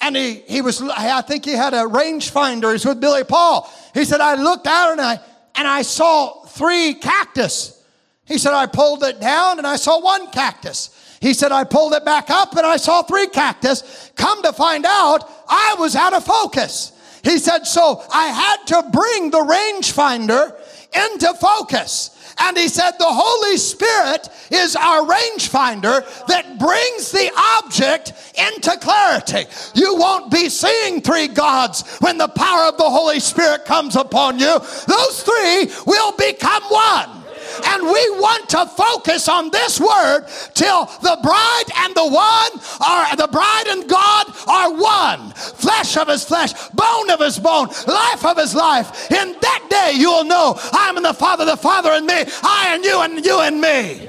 [0.00, 2.72] and he, he was, I think he had a rangefinder.
[2.72, 3.70] He's with Billy Paul.
[3.92, 5.20] He said, I looked out and I,
[5.56, 7.84] and I saw three cactus.
[8.24, 10.96] He said, I pulled it down and I saw one cactus.
[11.20, 14.10] He said, I pulled it back up and I saw three cactus.
[14.16, 16.92] Come to find out, I was out of focus.
[17.22, 20.56] He said, so I had to bring the rangefinder
[20.94, 22.16] into focus.
[22.38, 27.30] And he said, the Holy Spirit is our rangefinder that brings the
[27.62, 29.46] object into clarity.
[29.74, 34.38] You won't be seeing three gods when the power of the Holy Spirit comes upon
[34.38, 34.58] you.
[34.58, 37.19] Those three will become one.
[37.64, 43.16] And we want to focus on this word till the bride and the one are
[43.16, 45.30] the bride and God are one.
[45.32, 49.10] Flesh of his flesh, bone of his bone, life of his life.
[49.10, 52.72] In that day you will know I'm in the Father, the Father and me, I
[52.74, 54.08] and you and you and me.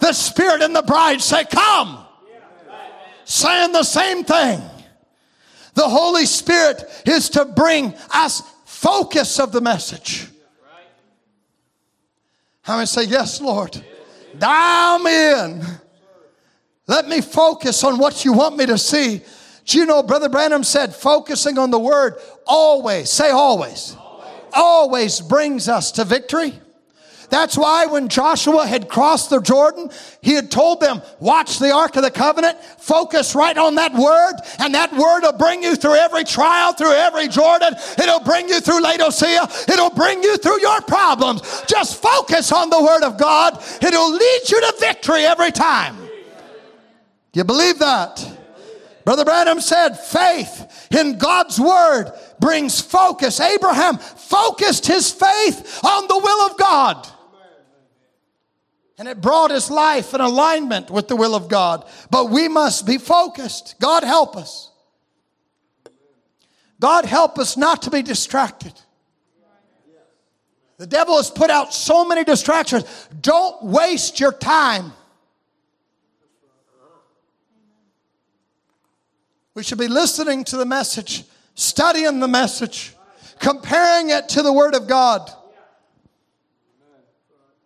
[0.00, 2.00] The Spirit and the bride say, Come.
[3.24, 4.60] Saying the same thing.
[5.74, 10.28] The Holy Spirit is to bring us focus of the message.
[12.64, 13.82] How many say, Yes, Lord?
[14.36, 15.62] Dial me in.
[16.86, 19.22] Let me focus on what you want me to see.
[19.64, 25.20] Do you know, Brother Branham said, focusing on the word always, say always, always, always
[25.20, 26.60] brings us to victory.
[27.30, 31.96] That's why when Joshua had crossed the Jordan, he had told them, watch the Ark
[31.96, 35.94] of the Covenant, focus right on that word, and that word will bring you through
[35.94, 37.74] every trial, through every Jordan.
[37.98, 39.48] It'll bring you through Laodicea.
[39.68, 41.42] It'll bring you through your problems.
[41.66, 43.62] Just focus on the word of God.
[43.82, 45.96] It'll lead you to victory every time.
[47.32, 48.26] You believe that?
[49.04, 53.38] Brother Branham said, faith in God's word brings focus.
[53.38, 57.06] Abraham focused his faith on the will of God.
[58.96, 61.84] And it brought his life in alignment with the will of God.
[62.10, 63.74] But we must be focused.
[63.80, 64.70] God help us.
[66.80, 68.72] God help us not to be distracted.
[70.76, 72.84] The devil has put out so many distractions.
[73.20, 74.92] Don't waste your time.
[79.54, 81.24] We should be listening to the message,
[81.54, 82.94] studying the message,
[83.38, 85.30] comparing it to the Word of God.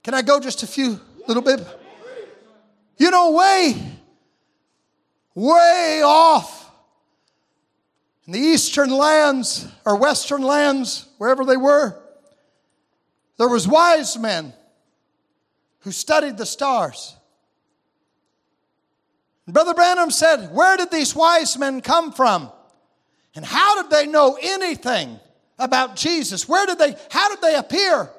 [0.02, 1.66] Can I go just a few little bit?
[2.96, 3.76] You know, way,
[5.34, 6.70] way off
[8.26, 11.98] in the eastern lands or western lands, wherever they were,
[13.38, 14.52] there was wise men
[15.80, 17.14] who studied the stars.
[19.46, 22.52] Brother Branham said, Where did these wise men come from?
[23.34, 25.18] And how did they know anything
[25.58, 26.48] about Jesus?
[26.48, 28.10] Where did they, how did they appear?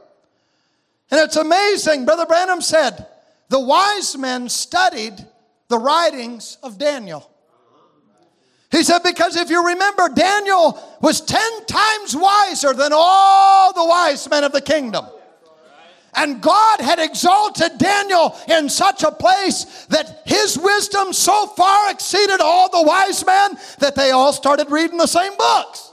[1.11, 3.07] And it's amazing, Brother Branham said,
[3.49, 5.15] the wise men studied
[5.67, 7.29] the writings of Daniel.
[8.71, 14.29] He said, because if you remember, Daniel was 10 times wiser than all the wise
[14.29, 15.05] men of the kingdom.
[16.13, 22.41] And God had exalted Daniel in such a place that his wisdom so far exceeded
[22.41, 25.88] all the wise men that they all started reading the same books.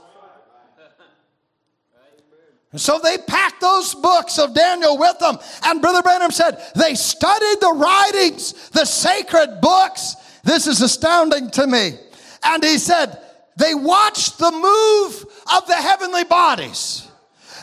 [2.77, 5.39] And so they packed those books of Daniel with them.
[5.63, 10.15] And Brother Branham said they studied the writings, the sacred books.
[10.43, 11.97] This is astounding to me.
[12.43, 13.19] And he said
[13.55, 15.25] they watched the move
[15.55, 17.07] of the heavenly bodies.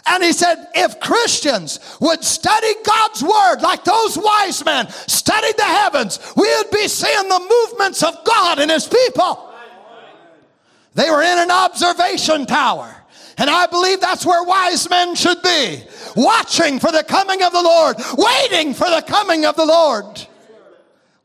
[0.04, 5.62] And he said, if Christians would study God's word like those wise men studied the
[5.62, 9.54] heavens, we would be seeing the movements of God and his people.
[10.94, 13.03] They were in an observation tower.
[13.38, 15.82] And I believe that's where wise men should be
[16.16, 20.26] watching for the coming of the Lord, waiting for the coming of the Lord,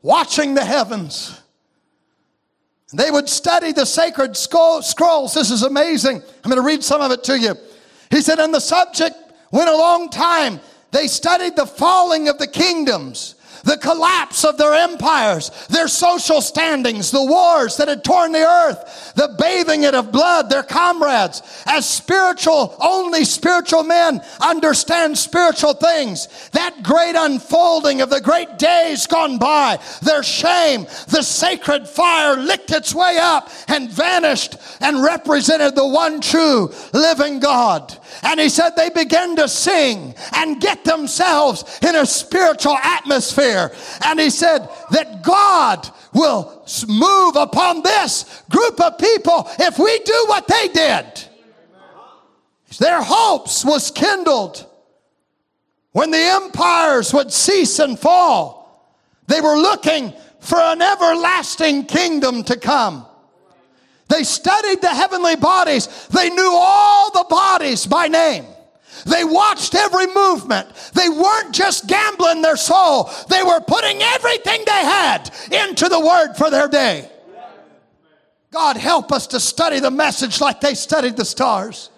[0.02, 1.40] watching the heavens.
[2.92, 5.34] They would study the sacred scrolls.
[5.34, 6.16] This is amazing.
[6.16, 7.54] I'm going to read some of it to you.
[8.10, 9.14] He said, and the subject
[9.52, 10.58] went a long time.
[10.90, 17.10] They studied the falling of the kingdoms the collapse of their empires, their social standings,
[17.10, 21.42] the wars that had torn the earth, the bathing it of blood, their comrades.
[21.66, 26.28] As spiritual, only spiritual men understand spiritual things.
[26.52, 32.70] That great unfolding of the great days gone by, their shame, the sacred fire licked
[32.70, 37.96] its way up and vanished and represented the one true living God.
[38.22, 43.49] And he said they began to sing and get themselves in a spiritual atmosphere.
[44.04, 50.24] And he said that God will move upon this group of people if we do
[50.26, 51.24] what they did.
[52.78, 54.66] Their hopes was kindled
[55.92, 58.96] when the empires would cease and fall.
[59.26, 63.06] They were looking for an everlasting kingdom to come.
[64.08, 66.08] They studied the heavenly bodies.
[66.08, 68.44] They knew all the bodies by name.
[69.06, 70.68] They watched every movement.
[70.94, 76.34] They weren't just gambling their soul, they were putting everything they had into the word
[76.34, 77.10] for their day.
[78.50, 81.90] God help us to study the message like they studied the stars.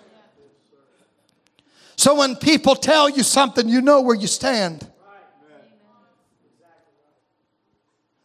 [1.96, 4.86] So when people tell you something, you know where you stand.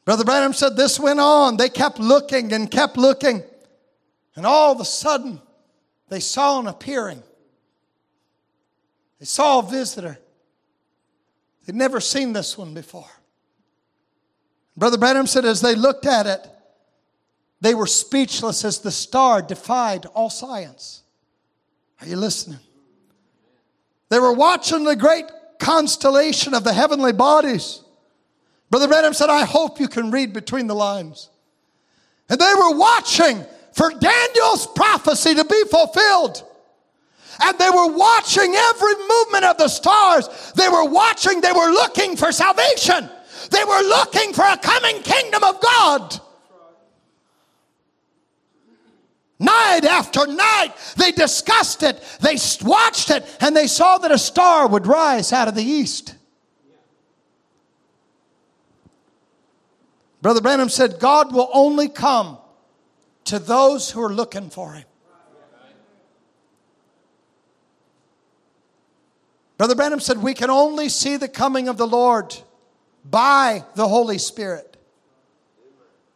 [0.04, 1.58] Brother Branham said this went on.
[1.58, 3.44] They kept looking and kept looking.
[4.36, 5.42] And all of a sudden,
[6.10, 7.24] they saw an appearing.
[9.20, 10.20] They saw a visitor.
[11.66, 13.10] They'd never seen this one before.
[14.76, 16.48] Brother Branham said, as they looked at it,
[17.60, 21.02] they were speechless as the star defied all science.
[22.00, 22.60] Are you listening?
[24.10, 25.26] They were watching the great
[25.60, 27.82] constellation of the heavenly bodies.
[28.70, 31.30] Brother Branham said, I hope you can read between the lines.
[32.30, 36.47] And they were watching for Daniel's prophecy to be fulfilled.
[37.42, 40.54] And they were watching every movement of the stars.
[40.56, 43.10] They were watching, they were looking for salvation.
[43.52, 46.20] They were looking for a coming kingdom of God.
[49.40, 54.68] Night after night, they discussed it, they watched it, and they saw that a star
[54.68, 56.16] would rise out of the east.
[60.24, 62.40] Brother Branham said, God will only come
[63.26, 64.86] to those who are looking for him.
[69.58, 72.36] Brother Branham said, We can only see the coming of the Lord
[73.04, 74.78] by the Holy Spirit.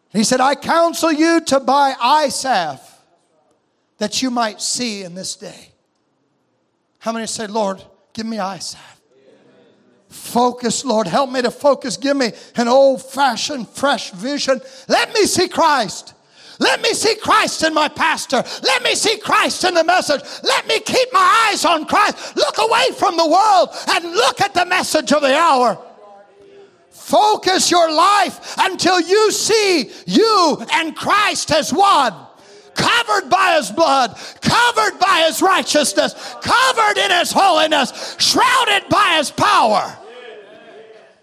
[0.10, 2.30] He said, I counsel you to buy eye
[3.98, 5.72] that you might see in this day.
[7.00, 7.82] How many say, Lord,
[8.14, 8.60] give me eye?
[10.10, 11.08] Focus, Lord.
[11.08, 11.98] Help me to focus.
[11.98, 14.60] Give me an old fashioned, fresh vision.
[14.88, 16.14] Let me see Christ.
[16.62, 18.44] Let me see Christ in my pastor.
[18.62, 20.22] Let me see Christ in the message.
[20.44, 22.38] Let me keep my eyes on Christ.
[22.38, 25.84] Look away from the world and look at the message of the hour.
[26.92, 32.14] Focus your life until you see you and Christ as one.
[32.76, 39.32] Covered by his blood, covered by his righteousness, covered in his holiness, shrouded by his
[39.32, 39.98] power.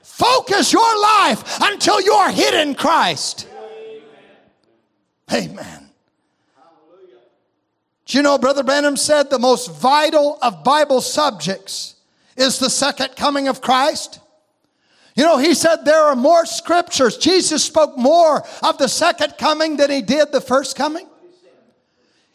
[0.03, 3.47] Focus your life until you're hid in Christ.
[5.33, 5.91] Amen.
[6.57, 7.21] Hallelujah.
[8.07, 11.97] Do you know, Brother Branham said the most vital of Bible subjects
[12.37, 14.21] is the second coming of Christ?
[15.15, 17.19] You know, he said there are more scriptures.
[17.19, 21.09] Jesus spoke more of the second coming than he did the first coming.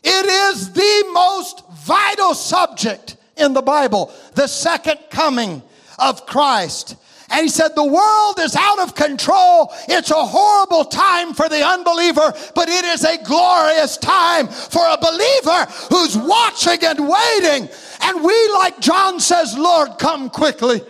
[0.03, 5.63] It is the most vital subject in the Bible, the second coming
[5.97, 6.97] of Christ.
[7.34, 9.73] And he said, The world is out of control.
[9.89, 14.97] It's a horrible time for the unbeliever, but it is a glorious time for a
[15.01, 17.69] believer who's watching and waiting.
[18.01, 20.81] And we, like John says, Lord, come quickly.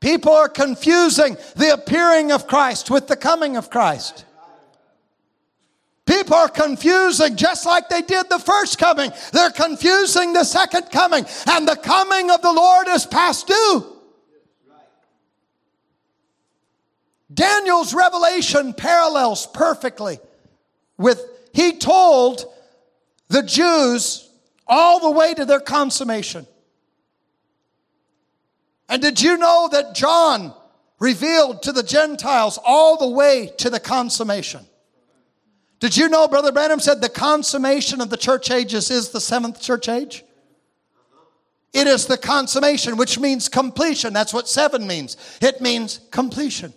[0.00, 4.23] People are confusing the appearing of Christ with the coming of Christ.
[6.06, 9.10] People are confusing just like they did the first coming.
[9.32, 13.90] They're confusing the second coming, and the coming of the Lord is past due.
[17.32, 20.18] Daniel's revelation parallels perfectly
[20.98, 22.44] with, he told
[23.28, 24.28] the Jews
[24.66, 26.46] all the way to their consummation.
[28.88, 30.54] And did you know that John
[31.00, 34.66] revealed to the Gentiles all the way to the consummation?
[35.84, 39.60] Did you know, Brother Branham said the consummation of the church ages is the seventh
[39.60, 40.24] church age?
[41.74, 44.14] It is the consummation, which means completion.
[44.14, 45.18] That's what seven means.
[45.42, 46.72] It means completion.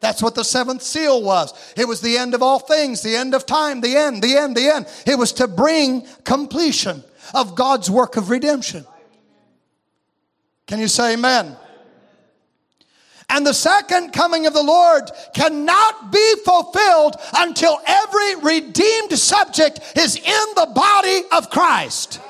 [0.00, 1.52] That's what the seventh seal was.
[1.76, 4.56] It was the end of all things, the end of time, the end, the end,
[4.56, 4.86] the end.
[5.06, 7.04] It was to bring completion
[7.34, 8.86] of God's work of redemption.
[10.66, 11.58] Can you say amen?
[13.30, 20.16] And the second coming of the Lord cannot be fulfilled until every redeemed subject is
[20.16, 22.20] in the body of Christ.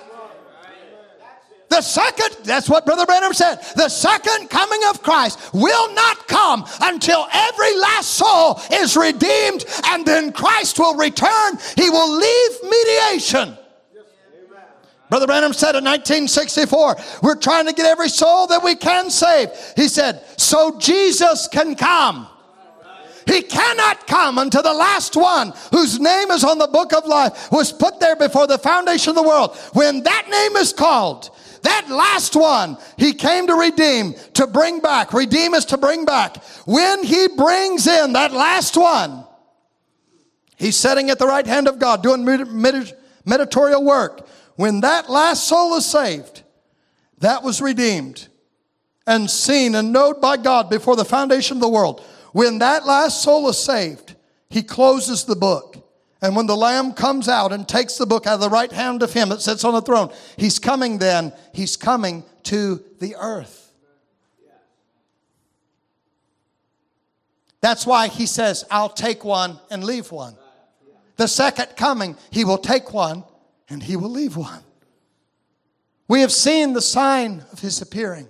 [1.71, 6.67] The second, that's what Brother Branham said, the second coming of Christ will not come
[6.83, 11.59] until every last soul is redeemed and then Christ will return.
[11.77, 13.57] He will leave mediation
[15.11, 19.51] Brother Branham said in 1964, we're trying to get every soul that we can save.
[19.75, 22.29] He said, so Jesus can come.
[23.27, 27.51] He cannot come until the last one whose name is on the book of life
[27.51, 29.57] was put there before the foundation of the world.
[29.73, 31.31] When that name is called,
[31.63, 35.13] that last one, he came to redeem, to bring back.
[35.13, 36.43] Redeem is to bring back.
[36.67, 39.25] When he brings in that last one,
[40.57, 42.25] he's sitting at the right hand of God doing
[43.25, 44.27] mediatorial work
[44.61, 46.43] when that last soul is saved,
[47.21, 48.29] that was redeemed
[49.07, 52.05] and seen and known by God before the foundation of the world.
[52.33, 54.17] When that last soul is saved,
[54.51, 55.91] he closes the book.
[56.21, 59.03] And when the Lamb comes out and takes the book out of the right hand
[59.03, 63.73] of him that sits on the throne, he's coming then, he's coming to the earth.
[67.63, 70.37] That's why he says, I'll take one and leave one.
[71.17, 73.25] The second coming, he will take one
[73.71, 74.63] and he will leave one.
[76.09, 78.29] We have seen the sign of his appearing.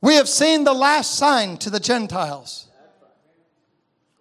[0.00, 2.66] We have seen the last sign to the Gentiles.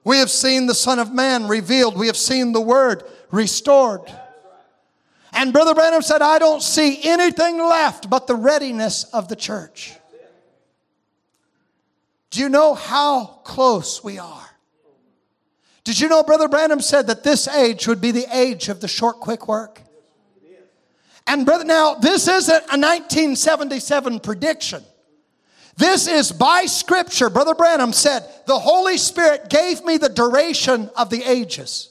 [0.03, 1.97] We have seen the Son of Man revealed.
[1.97, 4.01] We have seen the Word restored.
[5.33, 9.95] And Brother Branham said, I don't see anything left but the readiness of the church.
[12.29, 14.50] Do you know how close we are?
[15.83, 18.87] Did you know Brother Branham said that this age would be the age of the
[18.87, 19.81] short, quick work?
[21.27, 24.83] And brother, now this isn't a 1977 prediction.
[25.77, 27.29] This is by scripture.
[27.29, 31.89] Brother Branham said, The Holy Spirit gave me the duration of the ages.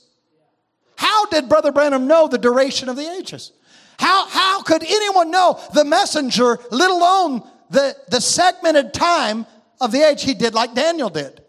[0.96, 3.52] How did Brother Branham know the duration of the ages?
[3.98, 9.46] How, how could anyone know the messenger, let alone the, the segmented time
[9.80, 11.42] of the age he did like Daniel did?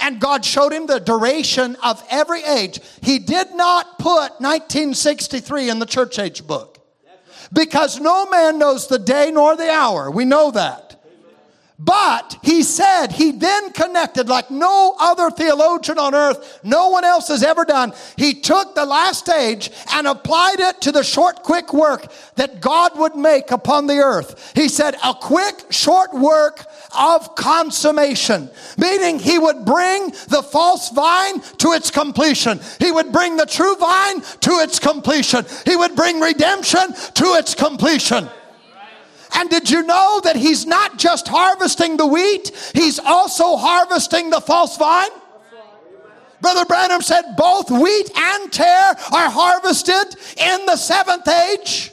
[0.00, 2.80] And God showed him the duration of every age.
[3.00, 6.78] He did not put 1963 in the church age book
[7.52, 10.10] because no man knows the day nor the hour.
[10.10, 10.91] We know that.
[11.84, 17.26] But he said, he then connected like no other theologian on earth, no one else
[17.26, 17.92] has ever done.
[18.16, 22.06] He took the last stage and applied it to the short, quick work
[22.36, 24.52] that God would make upon the earth.
[24.54, 26.64] He said, a quick, short work
[26.96, 28.48] of consummation,
[28.78, 32.60] meaning he would bring the false vine to its completion.
[32.78, 35.44] He would bring the true vine to its completion.
[35.66, 38.28] He would bring redemption to its completion.
[39.34, 44.40] And did you know that he's not just harvesting the wheat, he's also harvesting the
[44.40, 45.10] false vine?
[46.40, 51.92] Brother Branham said both wheat and tare are harvested in the seventh age,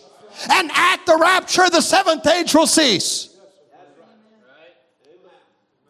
[0.50, 3.30] and at the rapture, the seventh age will cease.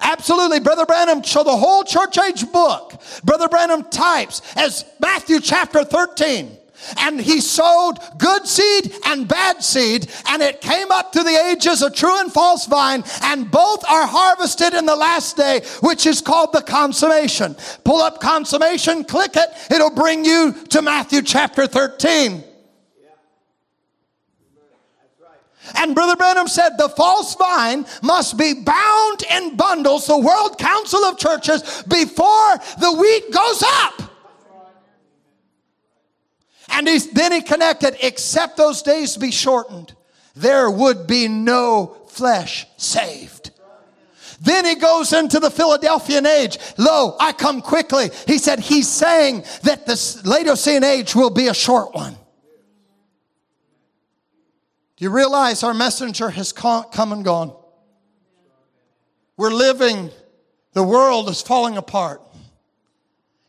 [0.02, 0.60] Absolutely.
[0.60, 6.59] Brother Branham, so the whole church age book, Brother Branham types as Matthew chapter 13
[6.98, 11.82] and he sowed good seed and bad seed, and it came up to the ages
[11.82, 16.22] of true and false vine, and both are harvested in the last day, which is
[16.22, 17.56] called the consummation.
[17.84, 22.44] Pull up consummation, click it, it'll bring you to Matthew chapter 13.
[25.76, 31.04] And Brother Branham said the false vine must be bound in bundles, the World Council
[31.06, 34.09] of Churches, before the wheat goes up.
[36.72, 39.94] And he, then he connected, except those days be shortened,
[40.36, 43.52] there would be no flesh saved.
[44.42, 46.58] Then he goes into the Philadelphian age.
[46.78, 48.10] Lo, I come quickly.
[48.26, 52.14] He said he's saying that the Laodicean age will be a short one.
[54.96, 57.56] Do you realize our messenger has come and gone?
[59.36, 60.12] We're living,
[60.74, 62.22] the world is falling apart.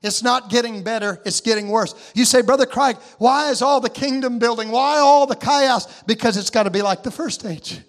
[0.03, 1.95] It's not getting better, it's getting worse.
[2.15, 4.71] You say, Brother Craig, why is all the kingdom building?
[4.71, 6.03] Why all the chaos?
[6.05, 7.81] Because it's got to be like the first age.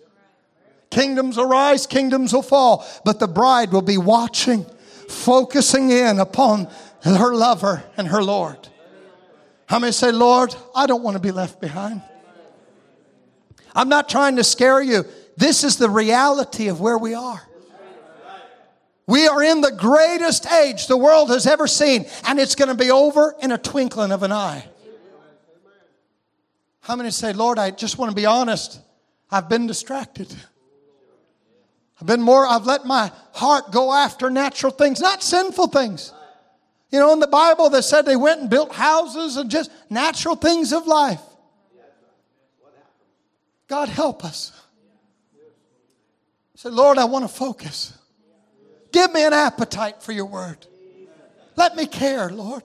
[0.89, 4.65] Kingdoms will rise, kingdoms will fall, but the bride will be watching,
[5.07, 6.67] focusing in upon
[7.03, 8.67] her lover and her Lord.
[9.67, 12.01] How many say, Lord, I don't want to be left behind?
[13.73, 15.05] I'm not trying to scare you.
[15.38, 17.41] This is the reality of where we are.
[19.07, 22.76] We are in the greatest age the world has ever seen, and it's going to
[22.76, 24.65] be over in a twinkling of an eye.
[26.82, 28.80] How many say, Lord, I just want to be honest.
[29.30, 30.34] I've been distracted.
[31.99, 36.11] I've been more, I've let my heart go after natural things, not sinful things.
[36.91, 40.36] You know, in the Bible, they said they went and built houses and just natural
[40.36, 41.22] things of life.
[43.68, 44.52] God help us.
[46.56, 47.98] Say, Lord, I want to focus.
[48.91, 50.65] Give me an appetite for your word.
[51.55, 52.63] Let me care, Lord.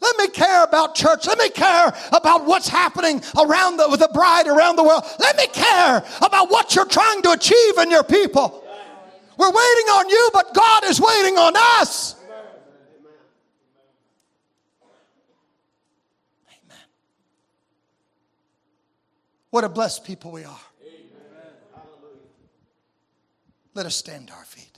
[0.00, 1.26] Let me care about church.
[1.26, 5.04] Let me care about what's happening around the, with the bride around the world.
[5.18, 8.64] Let me care about what you're trying to achieve in your people.
[9.36, 12.14] We're waiting on you, but God is waiting on us.
[16.48, 16.78] Amen.
[19.50, 20.60] What a blessed people we are.
[23.74, 24.69] Let us stand to our feet.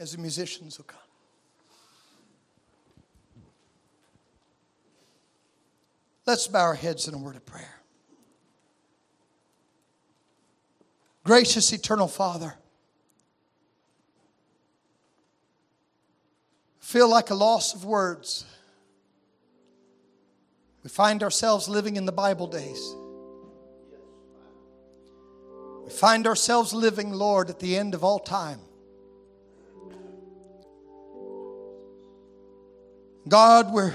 [0.00, 1.00] As the musicians will come.
[6.26, 7.80] Let's bow our heads in a word of prayer.
[11.24, 12.54] Gracious eternal Father,
[16.80, 18.44] feel like a loss of words.
[20.82, 22.94] We find ourselves living in the Bible days.
[25.84, 28.60] We find ourselves living, Lord, at the end of all time.
[33.28, 33.92] God, we're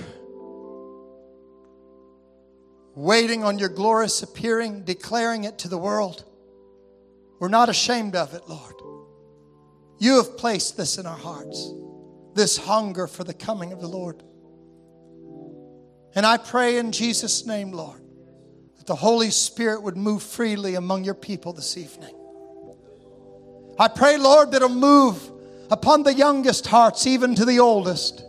[2.95, 6.23] waiting on your glorious appearing, declaring it to the world.
[7.39, 8.75] We're not ashamed of it, Lord.
[9.97, 11.71] You have placed this in our hearts,
[12.35, 14.21] this hunger for the coming of the Lord.
[16.15, 18.01] And I pray in Jesus' name, Lord,
[18.77, 22.13] that the Holy Spirit would move freely among your people this evening.
[23.79, 25.31] I pray, Lord, that it'll move
[25.71, 28.23] upon the youngest hearts, even to the oldest.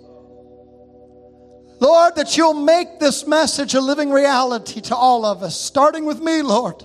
[1.85, 6.19] Lord, that you'll make this message a living reality to all of us, starting with
[6.19, 6.83] me, Lord.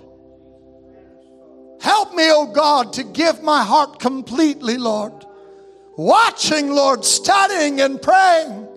[1.80, 5.14] Help me, oh God, to give my heart completely, Lord.
[5.96, 8.68] Watching, Lord, studying and praying.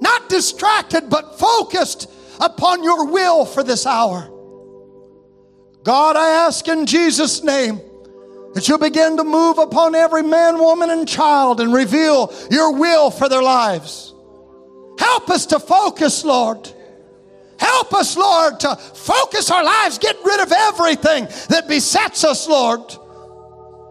[0.00, 2.10] Not distracted, but focused
[2.40, 4.22] upon your will for this hour.
[5.82, 7.78] God, I ask in Jesus' name
[8.54, 13.10] that you'll begin to move upon every man, woman, and child and reveal your will
[13.10, 14.14] for their lives.
[15.10, 16.70] Help us to focus, Lord.
[17.58, 22.80] Help us, Lord, to focus our lives, get rid of everything that besets us, Lord,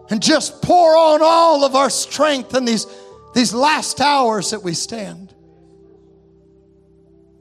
[0.08, 2.86] and just pour on all of our strength in these,
[3.34, 5.34] these last hours that we stand.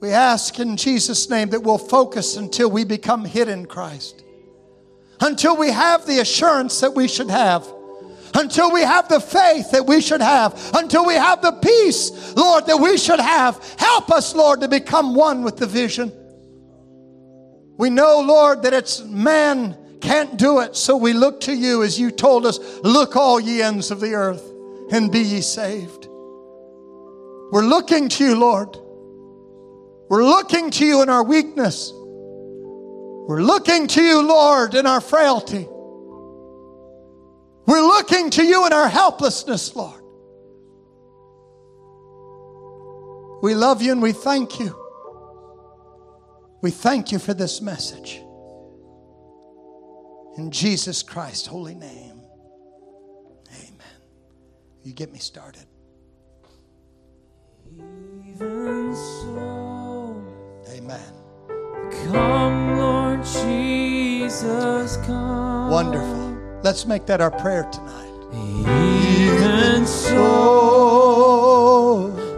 [0.02, 4.26] We ask in Jesus' name that we'll focus until we become hid in Christ,
[5.22, 7.66] until we have the assurance that we should have
[8.34, 12.66] until we have the faith that we should have, until we have the peace, Lord,
[12.68, 13.64] that we should have.
[13.78, 16.12] Help us, Lord, to become one with the vision.
[17.78, 22.00] We know, Lord, that it's man can't do it, so we look to you as
[22.00, 24.44] you told us, look all ye ends of the earth
[24.92, 26.08] and be ye saved.
[27.52, 28.78] We're looking to you, Lord.
[30.10, 31.92] We're looking to you in our weakness.
[31.94, 35.68] We're looking to you, Lord, in our frailty.
[37.70, 40.02] We're looking to you in our helplessness, Lord.
[43.44, 44.76] We love you and we thank you.
[46.64, 48.24] We thank you for this message.
[50.38, 52.24] In Jesus Christ's holy name.
[53.54, 54.02] Amen.
[54.82, 55.68] You get me started.
[57.78, 60.26] Even so,
[60.70, 61.14] Amen.
[62.08, 65.70] Come, Lord Jesus, come.
[65.70, 66.29] Wonderful.
[66.62, 68.12] Let's make that our prayer tonight.
[68.34, 71.32] Even so,